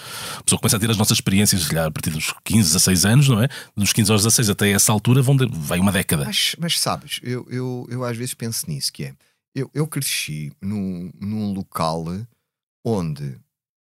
[0.44, 3.28] pessoa começa a ter as nossas experiências se calhar, a partir dos 15, 16 anos,
[3.28, 3.48] não é?
[3.76, 6.24] Dos 15 aos 16 até essa altura vão de- vai uma década.
[6.24, 9.14] Mas, mas sabes, eu, eu, eu às vezes penso nisso, que é,
[9.54, 12.06] eu, eu cresci num, num local
[12.84, 13.36] onde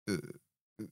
[0.08, 0.20] eh,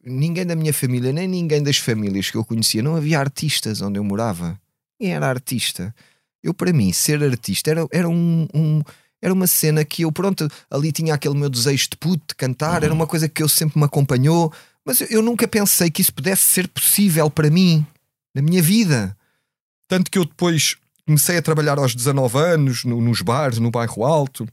[0.04, 4.00] ninguém da minha família, nem ninguém das famílias que eu conhecia, não havia artistas onde
[4.00, 4.60] eu morava.
[5.04, 5.94] Ninguém era artista.
[6.42, 8.82] Eu, para mim, ser artista era, era um, um-
[9.22, 12.84] Era uma cena que eu, pronto, ali tinha aquele meu desejo de puto, de cantar,
[12.84, 14.52] era uma coisa que eu sempre me acompanhou,
[14.86, 17.86] mas eu, eu nunca pensei que isso pudesse ser possível para mim,
[18.36, 19.16] na minha vida.
[19.88, 20.76] Tanto que eu depois
[21.06, 24.46] comecei a trabalhar aos 19 anos, no- nos bares, no bairro alto.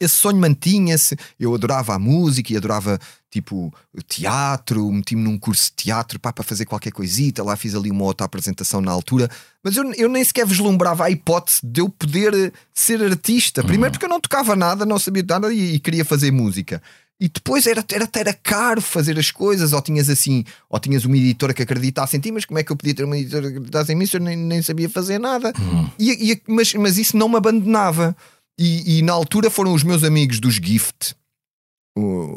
[0.00, 1.16] Esse sonho mantinha-se.
[1.38, 2.98] Eu adorava a música e adorava,
[3.30, 3.72] tipo,
[4.06, 4.90] teatro.
[4.90, 7.42] Meti-me num curso de teatro pá, para fazer qualquer coisita.
[7.42, 9.30] Lá fiz ali uma outra apresentação na altura.
[9.62, 13.62] Mas eu, eu nem sequer vislumbrava a hipótese de eu poder eh, ser artista.
[13.62, 16.82] Primeiro porque eu não tocava nada, não sabia nada e, e queria fazer música.
[17.20, 21.16] E depois era, era, era caro fazer as coisas, ou tinhas assim, ou tinhas uma
[21.16, 23.56] editora que acreditasse em ti, mas como é que eu podia ter uma editora que
[23.56, 25.52] acreditasse em mim se eu nem, nem sabia fazer nada?
[25.98, 28.16] E, e- mas, mas isso não me abandonava.
[28.58, 31.14] E, e na altura foram os meus amigos dos Gift,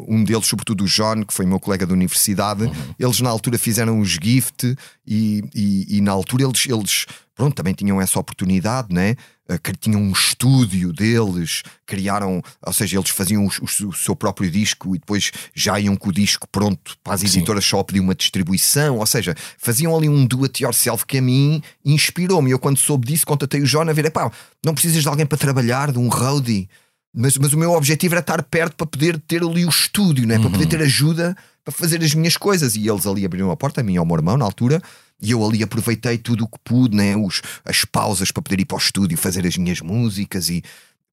[0.08, 4.00] um deles, sobretudo o John, que foi meu colega da universidade, eles na altura fizeram
[4.00, 9.16] os Gift e, e, e na altura eles, eles pronto, também tinham essa oportunidade, né?
[9.52, 14.14] Eh, que tinham um estúdio deles, criaram, ou seja, eles faziam os- os- o, seu
[14.16, 17.26] próprio disco e depois já iam com o disco pronto para as Sim.
[17.26, 21.22] editoras só pedir uma distribuição, ou seja, faziam ali um do it yourself que a
[21.22, 22.50] mim inspirou-me.
[22.50, 24.30] Eu, quando soube disso, contatei o John a ver, pá,
[24.64, 26.68] não precisas de alguém para trabalhar, de um roadie.
[27.14, 30.38] Mas, mas o meu objetivo era estar perto para poder ter ali o estúdio, né?
[30.38, 32.74] para poder ter ajuda para fazer as minhas coisas.
[32.74, 34.80] E eles ali abriram a porta, a mim e ao meu irmão na altura,
[35.22, 37.16] e eu ali aproveitei tudo o que pude, né?
[37.16, 40.48] Os, as pausas para poder ir para o estúdio fazer as minhas músicas.
[40.48, 40.62] E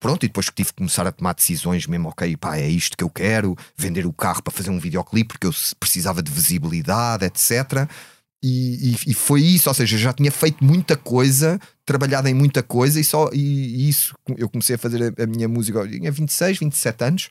[0.02, 2.96] Pronto, e depois que tive que começar a tomar decisões mesmo, ok, pá, é isto
[2.96, 7.26] que eu quero, vender o carro para fazer um videoclipe porque eu precisava de visibilidade,
[7.26, 7.86] etc.
[8.42, 12.64] E, e- e foi isso, ou seja, já tinha feito muita coisa, trabalhado em muita
[12.64, 13.40] coisa e só e,
[13.86, 17.30] e isso eu comecei a fazer a, a minha música, eu tinha 26, 27 anos.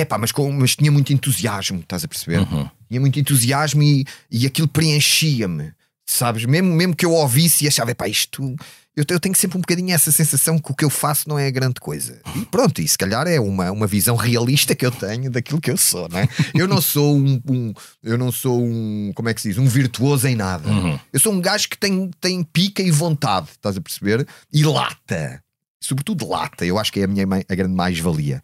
[0.00, 2.38] É pá, mas, com- mas tinha muito entusiasmo, estás a perceber?
[2.40, 2.68] Uhum.
[2.88, 5.72] tinha muito entusiasmo e, e aquilo preenchia-me,
[6.06, 6.44] sabes?
[6.44, 8.54] Mesmo, mesmo que eu ouvisse e achava, pá, isto.
[8.96, 11.48] Eu, eu tenho sempre um bocadinho essa sensação que o que eu faço não é
[11.52, 12.20] grande coisa.
[12.34, 15.70] E pronto, e se calhar é uma, uma visão realista que eu tenho daquilo que
[15.70, 16.28] eu sou, não é?
[16.54, 17.72] Eu não sou um, um-
[18.02, 19.58] eu não sou um, como é que se diz?
[19.58, 20.68] Um virtuoso em nada.
[21.12, 24.26] Eu sou um gajo que tem, tem pica e vontade, estás a perceber?
[24.52, 25.40] E lata.
[25.80, 28.42] Sobretudo lata, eu acho que é a minha a grande mais-valia.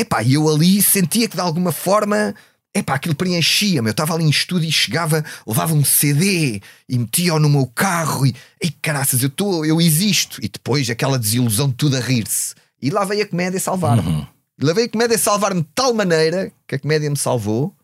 [0.00, 2.34] Epá, e eu ali sentia que de alguma forma
[2.74, 3.88] epá, aquilo preenchia-me.
[3.88, 8.24] Eu estava ali em estúdio e chegava, levava um CD e metia-o no meu carro
[8.26, 10.38] e ei caraças, eu, tô, eu existo.
[10.42, 12.54] E depois aquela desilusão de tudo a rir-se.
[12.80, 14.26] E lá veio a comédia salvar-me.
[14.58, 17.74] E lá veio a comédia salvar-me de tal maneira que a comédia me salvou.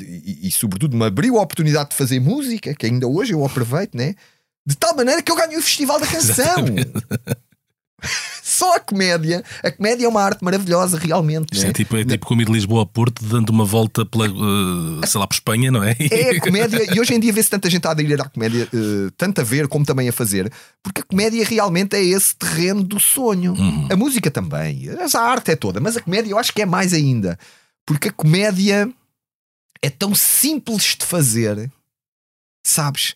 [0.00, 0.04] E,
[0.44, 3.94] e- e, sobretudo me abriu a oportunidade de fazer música, que ainda hoje eu aproveito,
[3.96, 4.14] né?
[4.66, 6.64] De tal maneira que eu ganhei o Festival da Canção.
[8.42, 9.44] Só a comédia.
[9.62, 11.52] A comédia é uma arte maravilhosa, realmente.
[11.52, 11.70] Isto né?
[11.70, 15.06] é tipo, é tipo como ir de Lisboa a Porto dando uma volta pela, eh,
[15.06, 15.96] sei lá, por Espanha, não é?
[16.10, 19.10] É a comédia, e hoje em dia vê-se tanta gente a aderir à comédia, eh,
[19.16, 20.50] tanto a ver como também a fazer,
[20.82, 23.54] porque a comédia realmente é esse terreno do sonho.
[23.90, 26.92] A música também, a arte é toda, mas a comédia eu acho que é mais
[26.92, 27.38] ainda,
[27.86, 28.88] porque a comédia
[29.82, 31.70] é tão simples de fazer,
[32.64, 33.14] sabes?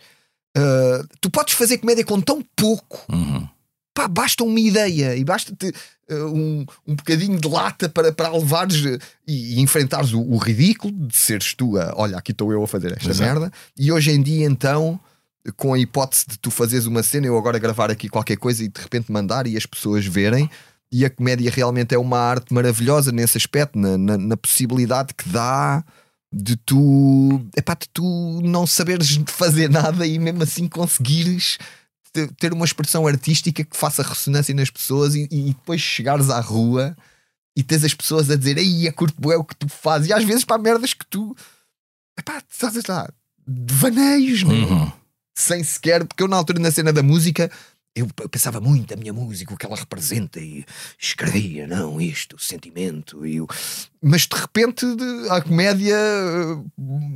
[0.57, 3.05] Eh, tu podes fazer comédia com tão pouco.
[3.11, 3.49] Uhum.
[3.95, 5.69] Pá, basta uma ideia e basta-te
[6.11, 10.39] uh, um, um bocadinho de lata para, para levares uh, e, e enfrentares o, o
[10.39, 13.41] ridículo de seres tu a olha, aqui estou eu a fazer esta Exato.
[13.41, 13.53] merda.
[13.77, 14.99] E hoje em dia, então,
[15.57, 18.69] com a hipótese de tu fazeres uma cena, eu agora gravar aqui qualquer coisa e
[18.69, 20.49] de repente mandar e as pessoas verem.
[20.91, 25.29] E a comédia realmente é uma arte maravilhosa nesse aspecto, na, na, na possibilidade que
[25.29, 25.83] dá
[26.33, 31.59] de tu, epá, de tu não saberes fazer nada e mesmo assim conseguires
[32.39, 36.97] ter uma expressão artística que faça ressonância nas pessoas e, e depois chegares à rua
[37.57, 40.13] e tens as pessoas a dizer ei, a curto bué o que tu fazes e
[40.13, 41.35] às vezes para merdas que tu
[42.19, 43.09] epá, estás lá
[43.47, 44.91] devaneios, Uhum.
[45.37, 47.51] sem sequer, porque eu na altura na cena da música
[47.95, 50.65] eu pensava muito na minha música, o que ela representa e
[50.99, 53.47] escrevia, não, isto, o sentimento e o...
[54.03, 54.87] mas de repente
[55.29, 56.57] a comédia eh,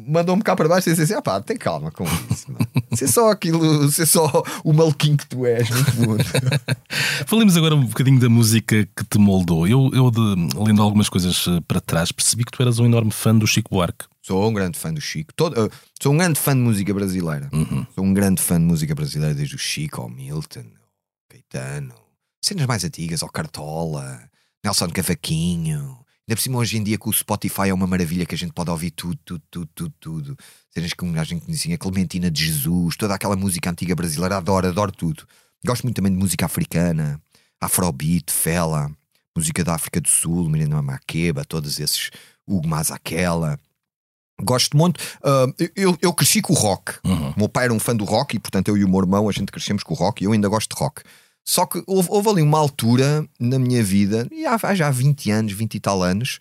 [0.06, 2.46] mandou-me cá para baixo e disse assim: ah pá, tem calma com isso.
[2.96, 6.24] Ser só aquilo, ser só o maluquinho que tu és, no fundo.
[7.26, 9.66] Falemos agora um bocadinho da música que te moldou.
[9.66, 13.10] Eu, eu de- lendo algumas coisas eh, para trás, percebi que tu eras um enorme
[13.10, 14.04] fã do Chico Buarque.
[14.22, 15.32] Sou um grande fã do Chico.
[15.34, 15.68] Todo- eh,
[16.02, 17.48] sou um grande fã de música brasileira.
[17.94, 20.88] Sou um grande fã de música brasileira, desde o Chico ao Milton, ao
[21.28, 21.94] Caetano,
[22.42, 24.20] cenas mais antigas, ao Cartola,
[24.64, 25.98] Nelson Cavaquinho.
[26.28, 28.52] Ainda por cima, hoje em dia, com o Spotify é uma maravilha que a gente
[28.52, 30.36] pode ouvir tudo, tudo, tudo, tudo, tudo.
[30.74, 34.66] Cenas que a gente conhecia, a Clementina de Jesus, toda aquela música antiga brasileira, adoro,
[34.66, 35.24] adoro tudo.
[35.64, 37.20] Gosto muito também de música africana,
[37.60, 38.90] Afrobeat, Fela,
[39.36, 42.10] música da África do Sul, Miranda Makeba, todos esses,
[42.44, 43.56] Hugo Mazaquela.
[44.42, 45.00] Gosto muito.
[45.22, 45.46] Ah,
[45.76, 46.94] eu, eu cresci com o rock.
[47.04, 47.30] Uhum.
[47.30, 49.28] O meu pai era um fã do rock e, portanto, eu e o meu irmão,
[49.28, 51.02] a gente crescemos com o rock e eu ainda gosto de rock.
[51.48, 55.30] Só que houve, houve ali uma altura na minha vida, e há, há já 20
[55.30, 56.38] anos, 20 e tal anos,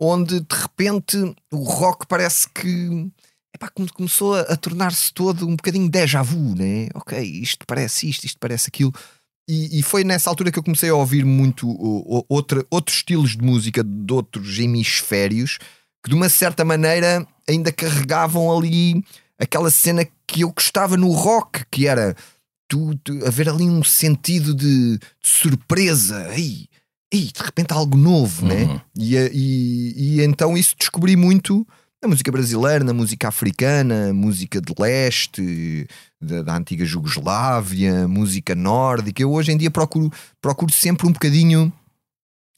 [0.00, 1.16] onde de repente
[1.52, 3.06] o rock parece que
[3.54, 6.88] epá, come- começou a, a tornar-se todo um bocadinho déjà vu, né?
[6.94, 8.92] Ok, isto parece isto, isto parece aquilo.
[9.48, 12.96] E, e foi nessa altura que eu comecei a ouvir muito o- o- outra, outros
[12.98, 15.58] estilos de música de outros hemisférios
[16.02, 19.04] que de uma certa maneira ainda carregavam ali
[19.38, 22.16] aquela cena que eu gostava no rock, que era
[22.70, 26.68] tu, tu- haver ali um sentido de, de surpresa, ei,
[27.12, 28.48] ei, de repente algo novo, Uhum.
[28.48, 28.80] né?
[28.96, 31.66] E, a- e, e então isso descobri muito
[32.02, 35.86] na música brasileira, na música africana, música de leste,
[36.18, 39.20] da, da antiga Jugoslávia, música nórdica.
[39.20, 40.10] Eu hoje em dia procuro,
[40.40, 41.70] procuro sempre um bocadinho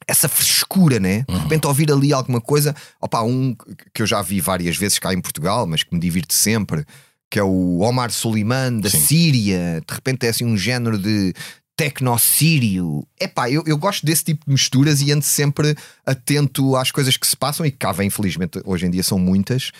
[0.07, 1.25] essa frescura, né?
[1.29, 3.55] De repente ouvir ali alguma coisa, opá, um
[3.95, 6.85] que eu já vi várias vezes cá em Portugal, mas que me divirte sempre,
[7.33, 9.01] que é o Omar Suleiman da Sim.
[9.01, 11.33] Síria, de repente é assim um género de
[11.75, 13.07] tecno-sírio.
[13.19, 15.75] Epá, eu, eu gosto desse tipo de misturas e ando sempre
[16.05, 19.19] atento às coisas que se passam e que cá vem, infelizmente, hoje em dia são
[19.19, 19.73] muitas.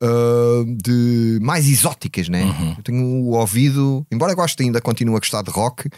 [0.00, 2.44] ah, de mais exóticas, né?
[2.78, 5.90] Eu tenho o ouvido, embora goste ainda, continuo a gostar de rock,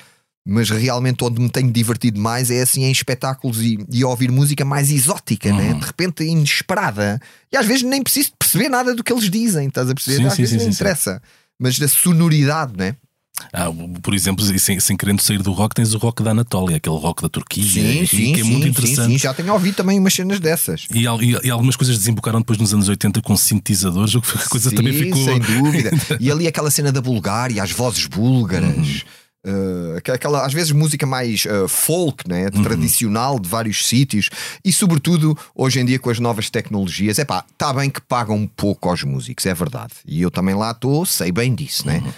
[0.46, 4.64] mas realmente onde me tenho divertido mais é assim em espetáculos e, e ouvir música
[4.64, 5.74] mais exótica, né?
[5.74, 7.20] de repente inesperada.
[7.52, 10.16] E às vezes nem preciso perceber nada do que eles dizem, estás a perceber?
[10.18, 10.74] Sim, às sim, vezes sim, sim.
[10.74, 11.22] interessa,
[11.58, 12.96] mas da sonoridade, né?
[13.52, 13.66] Ah,
[14.02, 17.22] por exemplo, sem, sem querendo sair do rock, tens o rock da Anatólia, aquele rock
[17.22, 19.12] da Turquia, Sim, sim, que é sim, muito interessante.
[19.12, 20.86] sim, já tenho ouvido também umas cenas dessas.
[20.92, 24.48] E, e- e algumas coisas desembocaram depois nos anos 80 com sintetizadores, o que a
[24.48, 25.24] coisa também ficou.
[25.24, 25.90] sem dúvida.
[26.20, 28.76] E ali aquela cena da Bulgária, as vozes búlgaras.
[28.76, 29.00] Uhum.
[29.46, 32.46] Uh, aquela- às vezes música mais uh, folk, né?
[32.54, 32.62] Uhum.
[32.62, 34.30] tradicional de vários sítios
[34.64, 38.36] e sobretudo hoje em dia com as novas tecnologias, é pá, está bem que pagam
[38.36, 39.94] um pouco aos músicos, é verdade.
[40.06, 42.00] E eu também lá estou, sei bem disso, né?
[42.04, 42.12] Uhum.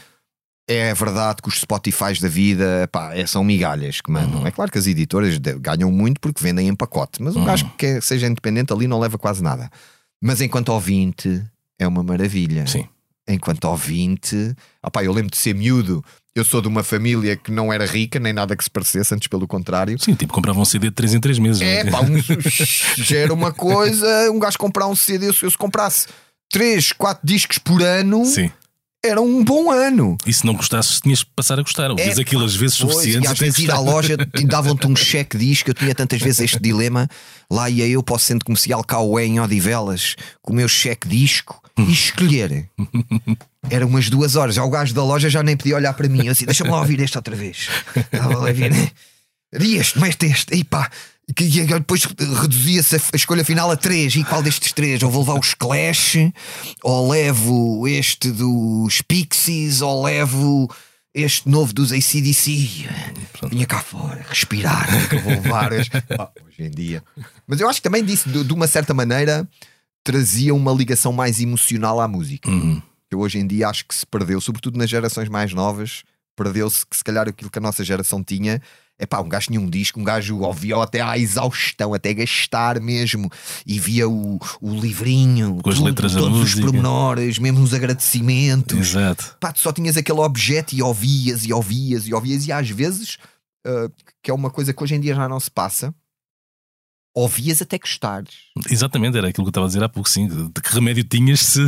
[0.67, 4.41] É verdade que os Spotifys da vida pá, é- são migalhas que mandam.
[4.41, 4.47] Uhum.
[4.47, 8.01] É claro que as editoras ganham muito porque vendem em pacote, mas um gajo que
[8.01, 9.71] seja independente ali não leva quase nada.
[10.23, 11.43] Mas enquanto ouvinte,
[11.79, 12.89] é uma maravilha Sim.
[13.29, 14.55] enquanto ouvinte.
[14.83, 16.03] Opá, eu lembro de ser miúdo.
[16.37, 19.29] Eu sou de uma família que não era rica, nem nada que se parecesse, antes
[19.29, 19.97] pelo contrário.
[20.03, 21.63] Sim, tipo, comprava um CD de 3 em 3 meses.
[21.63, 22.19] É pá, um,
[22.99, 24.07] já era uma coisa.
[24.33, 26.09] Um gajo comprar um CD, se eu se comprasse
[26.51, 28.51] 3, 4 discos por ano, Sim.
[29.05, 30.17] Era um bom ano.
[30.27, 31.91] E se não gostasses, tinhas que passar a gostar.
[31.91, 33.29] Ouvias É, aquilo às vezes pois, suficientes.
[33.29, 35.71] E às vezes ir à loja davam-te um cheque disco.
[35.71, 37.09] Eu tinha tantas vezes este dilema.
[37.51, 41.63] Lá ia eu para o centro comercial Cauê em Odivelas com o meu cheque disco
[41.79, 42.71] e escolher.
[43.69, 44.55] Era umas duas horas.
[44.55, 46.25] Já o gajo da loja já nem podia olhar para mim.
[46.27, 47.69] Eu assim, deixa-me lá ouvir este outra vez.
[47.95, 48.93] Estava lá a ouvir.
[49.53, 50.55] Este, mete este.
[50.55, 50.91] E pá.
[51.29, 54.15] E que- e depois reduzia-se a, a escolha final a três.
[54.15, 55.03] E qual destes três?
[55.03, 56.17] Ou vou levar os Clash,
[56.83, 60.71] ou levo este dos Pixies, ou levo
[61.15, 62.89] este novo dos ACDC.
[63.49, 64.87] Vinha cá fora, respirar.
[64.89, 65.91] que é que eu vou levar hoje?
[66.19, 67.03] Ah, hoje em dia.
[67.47, 69.49] Mas eu acho que também disse, de, de uma certa maneira,
[70.03, 72.51] trazia uma ligação mais emocional à música.
[72.51, 72.83] Uhum.
[73.11, 76.03] Eu hoje em dia acho que se perdeu, sobretudo nas gerações mais novas,
[76.37, 78.61] perdeu-se que se calhar aquilo que a nossa geração tinha.
[78.99, 82.81] É pá, um gajo tinha um disco, um gajo ouvia até à exaustão, até gastar
[82.81, 83.29] mesmo,
[83.67, 88.95] e via o, o livrinho, Com as tudo, letras todos os pormenores, mesmo os agradecimentos.
[88.95, 89.37] Exato.
[89.41, 93.19] Pá, tu só tinhas aquele objeto e ouvias e ouvias e ouvias, e às vezes,
[93.67, 93.91] ah,
[94.23, 95.93] que é uma coisa que hoje em dia já não se passa,
[97.15, 98.35] ouvias até gostares.
[98.69, 100.27] Exatamente, era aquilo que eu estava a dizer há pouco, sim.
[100.27, 101.61] De que remédio tinhas se.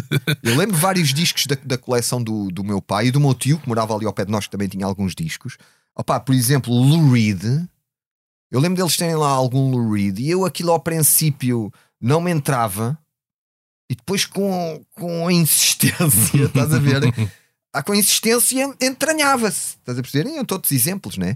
[0.43, 3.59] Eu lembro vários discos da, da coleção do, do meu pai e do meu tio,
[3.59, 5.57] que morava ali ao pé de nós, que também tinha alguns discos.
[5.97, 7.43] Opá, por exemplo, Lou Reed.
[8.51, 12.31] Eu lembro deles terem lá algum Lou Reed e eu aquilo ao princípio não me
[12.31, 12.99] entrava
[13.91, 17.03] e depois com, com a insistência, estás a ver?
[17.73, 19.77] Ah, com a insistência entranhava-se.
[19.77, 20.31] Estás a perceber?
[20.31, 21.35] E todos exemplos, né?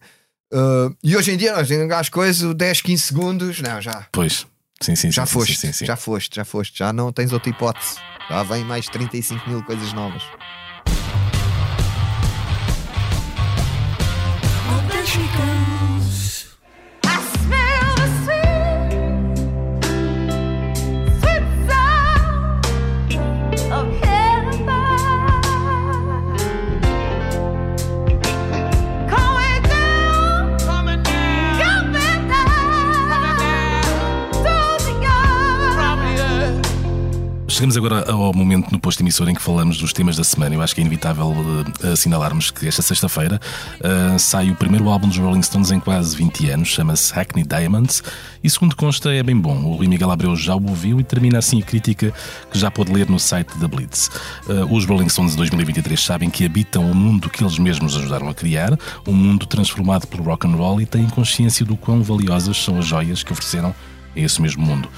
[0.53, 4.07] Ah, e hoje em dia nós as coisas, 10, 15 segundos, não, já.
[4.13, 4.47] Pois.
[4.83, 5.85] Sim, sim, Já sim, foste, sim, sim.
[5.85, 7.97] já foste, já foste, já não tens outra hipótese.
[8.31, 10.23] Já vem mais 35 mil coisas novas.
[15.11, 15.60] She goes.
[37.61, 40.55] Chegamos agora ao momento no posto emissor em que falamos dos temas da semana.
[40.55, 41.31] Eu acho que é inevitável
[41.85, 43.39] eh, assinalarmos que esta sexta-feira
[43.83, 48.03] eh, sai o primeiro álbum dos Rolling Stones em quase 20 anos, chama-se Hackney Diamonds,
[48.43, 49.63] e segundo consta é bem bom.
[49.63, 52.15] O Rui Miguel Abreu já o ouviu e termina assim a crítica
[52.51, 54.11] que já pôde ler no site da Blitz.
[54.49, 58.31] Eh, os Rolling Stones de 2023 sabem que habitam o mundo que eles mesmos ajudaram
[58.31, 58.71] a criar,
[59.07, 62.87] um mundo transformado pelo rock and roll e têm consciência do quão valiosas são as
[62.87, 63.75] joias que ofereceram
[64.17, 64.89] a esse mesmo mundo.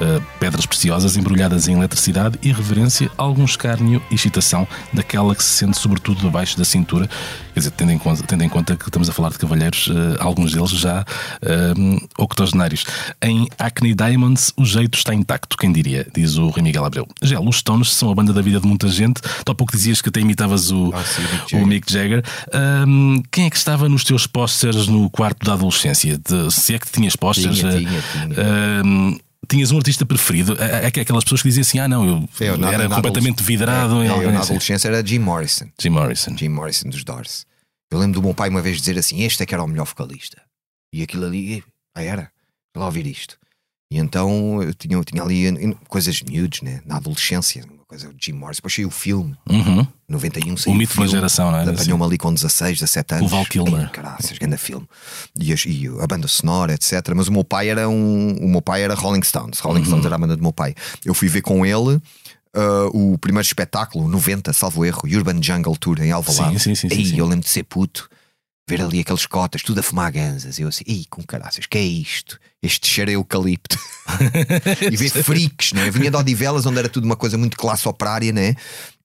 [0.00, 5.50] Uh, pedras preciosas embrulhadas em eletricidade e reverência, algum escárnio e excitação daquela que se
[5.50, 7.06] sente sobretudo debaixo da cintura.
[7.52, 10.16] Quer dizer, tendo em conta, tendo em conta que estamos a falar de cavalheiros, uh,
[10.18, 12.84] alguns deles já uh, octogenários.
[13.20, 17.06] Em Acne Diamonds, o jeito está intacto, quem diria, diz o Rui Miguel Abreu.
[17.22, 19.20] Já, os Stones são a banda da vida de muita gente.
[19.44, 21.66] Tu há pouco dizias que até imitavas o, Ah, sim, Mick o Jagger.
[21.66, 22.24] Mick Jagger.
[22.88, 26.16] Um, quem é que estava nos teus pósteres no quarto da adolescência?
[26.18, 27.58] De- se é que tinhas pósteres?
[27.58, 28.82] Tinha, tinha, tinha.
[28.84, 29.18] um,
[29.50, 30.56] tinhas um artista preferido?
[30.62, 32.96] É, é que aquelas pessoas que diziam assim: ah, não, eu, Eu, na- era na
[32.96, 34.46] completamente vidrado É, em é, eu na assim.
[34.52, 35.66] adolescência era Jim Morrison.
[35.80, 36.36] Jim Morrison.
[36.36, 37.44] Jim Morrison dos Doors.
[37.92, 39.84] Eu lembro do meu pai uma vez dizer assim: Este é que era o melhor
[39.86, 40.40] vocalista.
[40.94, 41.62] E aquilo ali,
[41.94, 42.30] ah, era.
[42.76, 43.36] Lá ouvir isto.
[43.92, 46.80] E então eu tinha, eu tinha ali eh, coisas miúdos, né?
[46.86, 48.58] Na adolescência, coisa o Jim Morrison.
[48.58, 49.86] Depois saiu o filme, Uhum.
[50.08, 51.62] 91 saiu O mito de uma filme, geração, não é?
[51.68, 53.30] Apanhou-me ali com 16, 17 anos.
[53.30, 53.82] Val Kilmer.
[53.82, 54.86] Ei, Caraças, grande filme.
[55.38, 56.92] E, e a banda sonora, etc.
[57.14, 58.36] Mas o meu pai era um.
[58.40, 59.58] O meu pai era Rolling Stones.
[59.58, 59.86] Rolling Uhum.
[59.86, 60.74] Stones era a banda do meu pai.
[61.04, 62.00] Eu fui ver com ele.
[62.54, 66.58] ah, o primeiro espetáculo, 90, salvo erro, Urban Jungle Tour em Alvalade.
[66.60, 67.18] Sim, sim, sim, Ei, sim, sim.
[67.18, 68.08] eu lembro de ser puto,
[68.70, 70.58] ver ali aqueles cotas, tudo a fumar ganzas.
[70.58, 72.38] Eu assim, ei, com caraças, que é isto?
[72.62, 73.76] Este cheiro a eucalipto.
[74.90, 75.88] e ver freaks, né?
[75.88, 78.54] Eu vinha de Odivelas, onde era tudo uma coisa muito classe operária, né?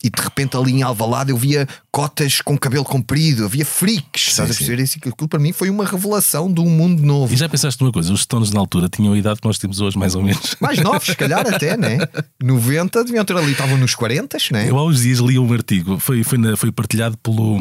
[0.05, 4.51] E de repente ali em Alvalade eu via cotas com cabelo comprido, havia freaks, estás
[4.51, 4.81] a perceber?
[4.83, 7.33] Isso, aquilo para mim foi uma revelação de um mundo novo.
[7.33, 8.11] E já pensaste numa coisa?
[8.13, 10.55] Os Stones na altura tinham a idade que nós temos hoje, mais ou menos.
[10.59, 11.97] Mais novos, se calhar até, né?
[12.41, 14.69] 90 deviam ter ali, estavam nos 40, né?
[14.69, 17.57] Eu há uns dias li um artigo, foi, foi, na- foi partilhado pelo,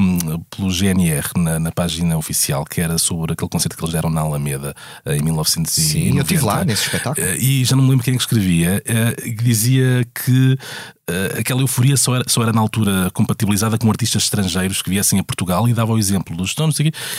[0.54, 4.20] pelo GNR na, na página oficial, que era sobre aquele concerto que eles deram na
[4.20, 4.74] Alameda
[5.06, 5.70] eh, em 1990.
[5.70, 7.26] Sim, eu estive lá nesse espetáculo.
[7.26, 10.56] Eh, E já não me lembro quem é que escrevia, eh, que dizia que
[11.38, 15.24] aquela euforia só era, só era na altura compatibilizada com artistas estrangeiros que viessem a
[15.24, 16.76] Portugal e dava o exemplo dos Stones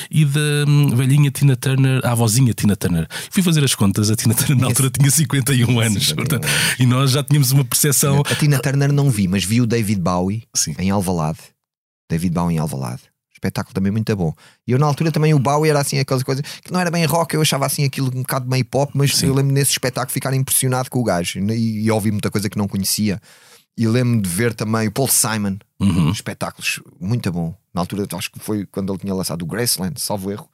[0.10, 3.08] e da hum, velhinha Tina Turner, a avózinha Tina Turner.
[3.30, 6.48] Fui fazer as contas, a Tina Turner na altura tinha 51 anos, 51 portanto,
[6.80, 8.22] e nós já tínhamos uma percepção.
[8.30, 10.76] A Tina Turner não vi, mas vi o David Bowie Sim.
[10.80, 11.40] em Alvalade.
[12.10, 13.02] David Bowie em Alvalade.
[13.34, 14.34] Espetáculo também muito bom.
[14.66, 17.06] E eu na altura também o Bowie era assim aquela coisa que não era bem
[17.06, 19.28] rock, eu achava assim aquilo um bocado meio pop, mas Sim.
[19.28, 22.58] eu lembro nesse espetáculo ficar impressionado com o gajo e, e ouvi muita coisa que
[22.58, 23.22] não conhecia.
[23.78, 26.10] E lembro de ver também o Paul Simon, Uhum.
[26.12, 27.54] espetáculos muito bom.
[27.74, 30.50] Na altura acho que foi quando ele tinha lançado o Graceland, salvo erro.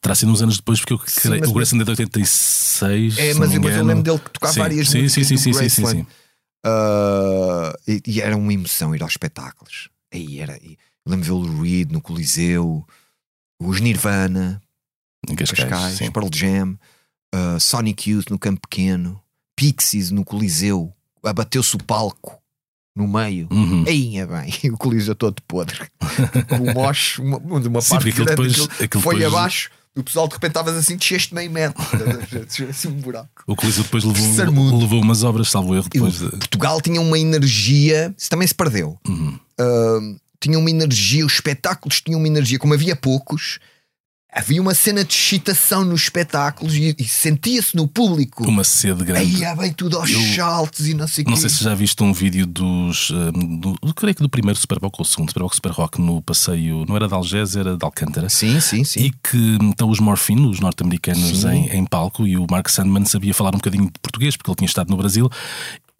[0.00, 3.18] Terá sido uns anos depois, porque eu Sim, creio- o Graceland é de 86.
[3.18, 5.54] É, mas, mas eu lembro dele que tocava Sim, várias sim, músicas sim, sim, do
[5.54, 6.08] sim, sim, sim, Graceland.
[6.64, 9.88] Ah, e, e era uma emoção ir aos espetáculos.
[10.12, 12.86] Aí era, e lembro de ver o Reed no Coliseu,
[13.60, 14.60] os Nirvana,
[15.28, 16.10] Em Cascais, Cascais, sim.
[16.10, 16.78] Pearl Jam,
[17.34, 19.20] ah, Sonic Youth no Campo Pequeno,
[19.56, 20.92] Pixies no Coliseu,
[21.22, 22.39] abateu-se o palco
[23.00, 23.48] no meio.
[23.50, 23.84] Uhum.
[23.86, 25.80] É bem, o Coliseu todo podre.
[26.60, 29.70] o mosh, uma, uma Sim, parte grande, depois- aquilo foi depois- abaixo.
[29.96, 31.82] O pessoal de repente estavas assim, desceste meio metro.
[32.70, 33.42] Assim um buraco.
[33.44, 36.28] O Coliseu depois levou, levou umas obras, salvo erro, depois de.
[36.30, 38.96] Portugal tinha uma energia, isso também se perdeu.
[39.08, 39.36] Uhum.
[39.58, 39.98] Ah,
[40.38, 43.58] tinha uma energia, os espetáculos tinham uma energia, como havia poucos,
[44.32, 48.46] havia uma cena de excitação nos espetáculos e, e sentia-se no público.
[48.48, 49.44] Uma sede grande.
[49.44, 52.02] Aí bem tudo aos Eu- saltos e não sei o Não sei se já viste
[52.02, 53.10] um vídeo dos.
[53.10, 55.72] hum, do, eu creio que do primeiro Super Bowl ou o segundo Super Bowl Super
[55.72, 56.84] Rock no passeio.
[56.88, 58.28] Não era de Algés, era de Alcântara.
[58.28, 59.00] Sim, sim, sim.
[59.00, 63.34] E que estão os Morfino, os norte-americanos, em, em palco, e o Mark Sandman sabia
[63.34, 65.28] falar um bocadinho de português, porque ele tinha estado no Brasil.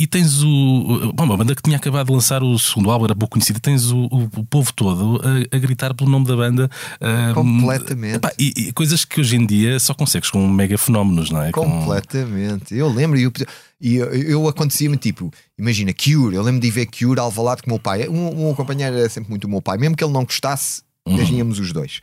[0.01, 1.12] E tens o.
[1.14, 3.90] Bom, uma banda que tinha acabado de lançar o segundo álbum, era pouco conhecida, tens
[3.90, 6.70] o, o- o povo todo a, a gritar pelo nome da banda.
[7.01, 8.14] ah, Completamente.
[8.16, 11.53] epá, e, e coisas que hoje em dia só consegues com mega fenómenos, não é?
[11.53, 12.74] Com- Completamente.
[12.74, 13.32] Eu lembro, e eu,
[13.80, 17.68] e eu, eu acontecia-me tipo, imagina, Cure, eu lembro de ir ver Cure Alvalade com
[17.68, 18.09] o meu pai.
[18.09, 21.16] Um, um companheiro era sempre muito o meu pai, mesmo que ele não gostasse, Uhum.
[21.18, 22.01] nós íamos os dois.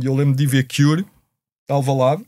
[0.00, 1.04] E eu lembro de ir ver Cure
[1.68, 2.24] Alvalade.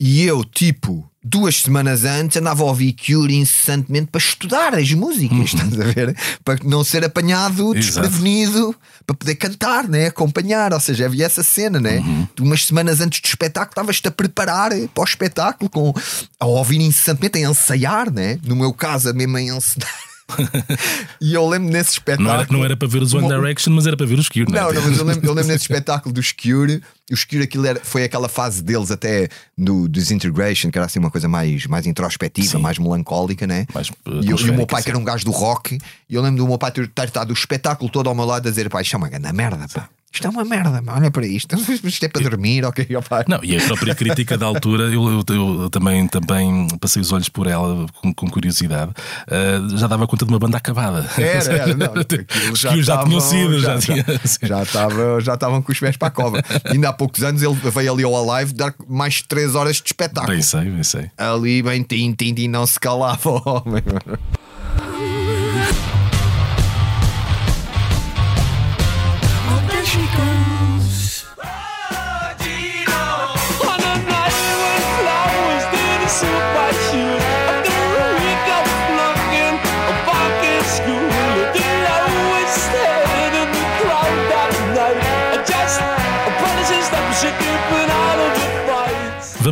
[0.00, 5.38] E eu, tipo, duas semanas antes andava a ouvir Cure incessantemente para estudar as músicas,
[5.54, 6.16] estás a ver?
[6.44, 7.74] Para não ser apanhado, Uhum.
[7.74, 8.08] Exato.
[8.08, 8.74] desprevenido,
[9.06, 10.06] para poder cantar, né?
[10.06, 10.72] acompanhar.
[10.72, 11.98] Ou seja, havia essa cena, né?
[11.98, 12.28] Uhum.
[12.36, 15.94] De umas semanas antes do espetáculo, estavas-te a preparar para o espetáculo, com,
[16.40, 18.38] a ouvir incessantemente, a ensaiar, né?
[18.44, 19.88] No meu caso, a encenar.
[21.20, 22.28] e eu lembro nesse espetáculo.
[22.28, 24.50] Não era, não era para ver os One Direction, mas era para ver os Cure,
[24.50, 24.72] Não, é?
[24.72, 26.82] não, mas eu lembro, eu lembro nesse espetáculo dos Cure.
[27.12, 31.10] Os Cure, aquilo era, foi aquela fase deles até do Disintegration, que era assim uma
[31.10, 32.58] coisa mais, mais introspectiva, Sim.
[32.62, 33.66] mais melancólica, né?
[33.74, 36.14] Mais, uh, E, eu- e o meu pai, que era um gajo do rock, e
[36.14, 38.50] eu lembro do meu pai ter, ter estado o espetáculo todo ao meu lado a
[38.50, 39.88] dizer: pai, isto é uma grande merda, pá.
[40.14, 41.56] Isto é uma merda, olha para isto.
[41.88, 42.86] Isto é para dormir, ok.
[43.26, 47.30] Não, e a própria crítica da altura, eu, eu- eu também, também passei os olhos
[47.30, 48.92] por ela com, com curiosidade.
[49.26, 51.08] Ah, já dava conta de uma banda acabada.
[51.16, 51.94] Era, era, não.
[52.04, 54.04] que já tinham sido, já, tinha.
[54.22, 54.38] sim.
[54.46, 56.42] já estavam já estavam com os pés para a cova.
[56.66, 60.32] Ainda há poucos anos ele veio ali ao Alive dar mais 3 horas de espetáculo.
[60.32, 61.10] Bem sei, bem sei.
[61.18, 63.82] Ali bem tim, tim, tim, não se calava homem.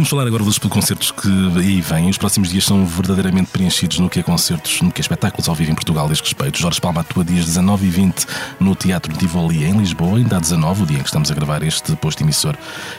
[0.00, 1.28] Vamos falar agora dos concertos que
[1.58, 2.08] aí vêm.
[2.08, 5.54] Os próximos dias são verdadeiramente preenchidos no que é concertos, no que é espetáculos ao
[5.54, 6.58] vivo em Portugal, desde respeito.
[6.58, 8.26] Jorge Palma atua dias 19 e 20
[8.58, 11.62] no Teatro Tivoli em Lisboa, ainda há 19, o dia em que estamos a gravar
[11.62, 12.56] este posto emissor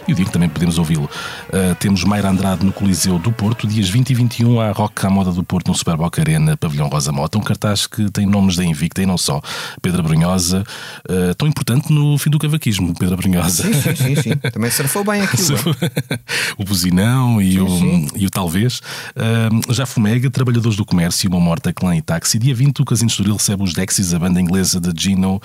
[0.08, 1.10] e o dia em que também podemos ouvi-lo.
[1.48, 5.10] Uh, temos Mayra Andrade no Coliseu do Porto, dias 20 e 21 há Rock à
[5.10, 8.64] Moda do Porto no Superboc Arena, Pavilhão Rosa Mota, um cartaz que tem nomes da
[8.64, 9.42] Invicta e não só.
[9.82, 10.64] Pedro Brunhosa,
[11.10, 13.64] uh, tão importante no fim do cavaquismo, Pedro Brunhosa.
[13.64, 14.36] Sim, sim, sim, sim.
[14.54, 15.58] Também surfou bem aquilo.
[16.60, 18.08] o Buzinão e, o, sim.
[18.16, 18.82] e o Talvez.
[19.16, 22.38] Ahm, já Fumega, Trabalhadores do Comércio, Uma Morta, Clã e Táxi.
[22.38, 25.42] Dia 20, o Casino Estoril recebe os Dexys, a banda inglesa de Gino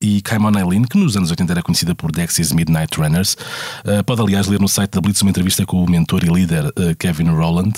[0.00, 3.36] e Kaimon Eileen, que nos anos 80 era conhecida por Dexys Midnight Runners.
[3.84, 6.66] Ah, pode, aliás, ler no site da Blitz uma entrevista com o mentor e líder
[6.66, 7.74] ah, Kevin Rowland.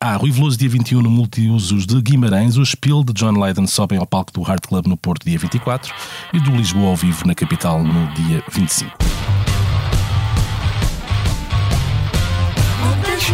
[0.00, 2.56] Ah, Rui Veloso, dia 21, no Multiusos de Guimarães.
[2.56, 5.92] O Spiel de John Lydon sobem ao palco do Heart Club no Porto, dia 24.
[6.32, 9.23] E do Lisboa ao vivo na capital, no dia 25.
[13.26, 13.30] E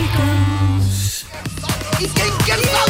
[2.09, 2.90] quem quer sal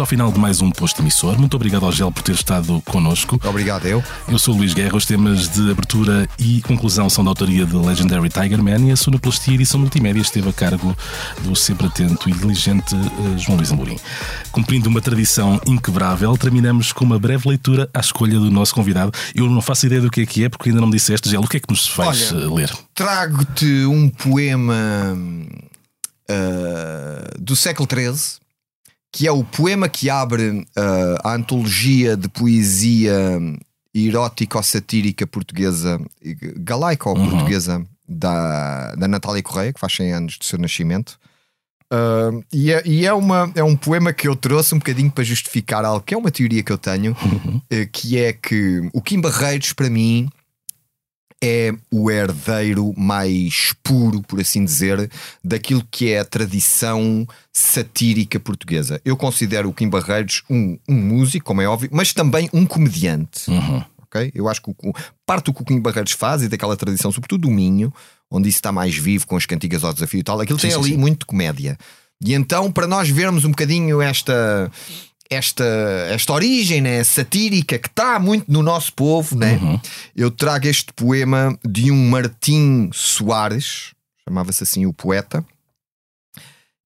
[0.00, 1.38] Chegamos ao final de mais um posto emissor.
[1.38, 3.38] Muito obrigado ao Gel por ter estado connosco.
[3.44, 4.02] Obrigado, eu.
[4.28, 4.96] Eu sou o Luís Guerra.
[4.96, 8.96] Os temas de abertura e conclusão são da autoria de Legendary Tiger Man e a
[8.96, 10.96] sonoplastia e edição multimédia esteve a cargo
[11.42, 13.98] do sempre atento e diligente eh, João Luís Amorim.
[14.50, 19.12] Cumprindo uma tradição inquebrável, terminamos com uma breve leitura à escolha do nosso convidado.
[19.34, 21.42] Eu não faço ideia do que é que é, porque ainda não me disseste, Gel,
[21.42, 22.72] o que é que nos faz Olha, eh, ler?
[22.94, 25.14] Trago-te um poema
[26.30, 28.39] ah, do século XIII,
[29.12, 33.14] que é o poema que abre ah, a antologia de poesia
[33.92, 36.00] erótico-satírica portuguesa,
[36.56, 41.18] galaico-portuguesa, da, da Natália Correia, que faz 100 anos do seu nascimento.
[41.90, 45.24] Ah, e é, e é, uma, é um poema que eu trouxe um bocadinho para
[45.24, 47.16] justificar algo que é uma teoria que eu tenho,
[47.70, 50.28] eh, que é que o Kim Barreiros, para mim,
[51.42, 55.10] é o herdeiro mais puro, por assim dizer,
[55.42, 59.00] daquilo que é a tradição satírica portuguesa.
[59.04, 63.50] Eu considero o Kim Barreiros um, um músico, como é óbvio, mas também um comediante.
[64.02, 64.30] ok?
[64.34, 64.92] Eu acho que o,
[65.24, 67.92] parte do que o Kim Barreiros faz e daquela tradição, sobretudo do Minho,
[68.30, 70.76] onde isso está mais vivo com as cantigas ao desafio e tal, aquilo tem sim,
[70.76, 70.96] ali sim.
[70.96, 71.78] muito comédia.
[72.22, 74.70] E então, para nós vermos um bocadinho esta.
[75.32, 75.64] Esta,
[76.10, 79.58] esta origem né, satírica que está muito no nosso povo, né?
[80.16, 83.92] eu trago este poema de um Martim Soares,
[84.28, 85.46] chamava-se assim o poeta,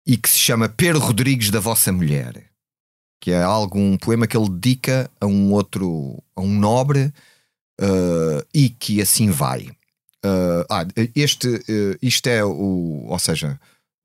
[0.05, 2.45] e que se chama Pedro Rodrigues da Vossa Mulher,
[3.21, 7.13] que é algo, um poema que ele dedica a um outro, a um nobre,
[7.81, 9.71] eh, e que assim vai.
[10.25, 13.57] Eh, ah, este, eh, isto é o, ou seja,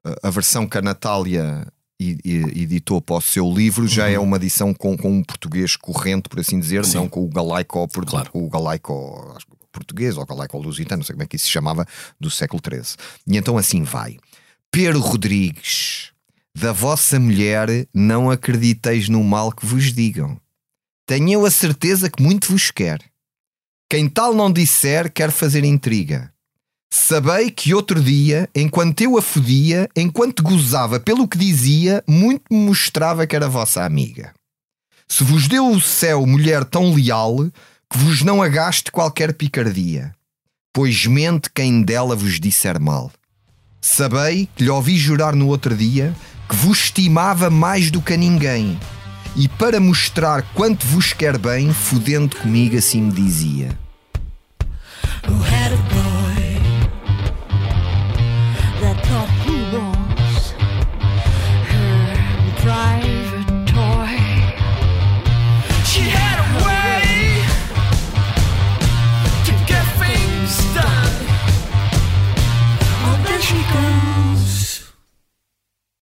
[0.06, 1.66] a- a versão que a Natália
[2.00, 5.76] e- e- editou para o seu livro já é uma edição com, com um português
[5.76, 6.98] corrente, por assim dizer, Sim.
[6.98, 8.32] não com o galaico, por- Claro.
[8.32, 9.38] com o galaico
[9.72, 11.86] português ou galaico lusitano, não sei como é que isso se chamava,
[12.20, 12.96] do século XIII.
[13.28, 14.18] E então assim vai.
[14.72, 16.12] Pedro Rodrigues,
[16.56, 20.40] da vossa mulher não acrediteis no mal que vos digam.
[21.06, 23.00] Tenho a certeza que muito vos quer.
[23.90, 26.34] Quem tal não disser, quer fazer intriga.
[26.90, 32.66] Sabei que outro dia, enquanto eu a fodia, enquanto gozava pelo que dizia, muito me
[32.66, 34.34] mostrava que era vossa amiga.
[35.08, 37.38] Se vos deu o céu mulher tão leal,
[37.90, 40.14] que vos não agaste qualquer picardia,
[40.74, 43.12] pois mente quem dela vos disser mal.
[43.82, 46.14] Sabei que lhe ouvi jurar no outro dia
[46.50, 48.80] que vos estimava mais do que a ninguém,
[49.36, 53.78] e para mostrar quanto vos quer bem, fudendo comigo assim me dizia.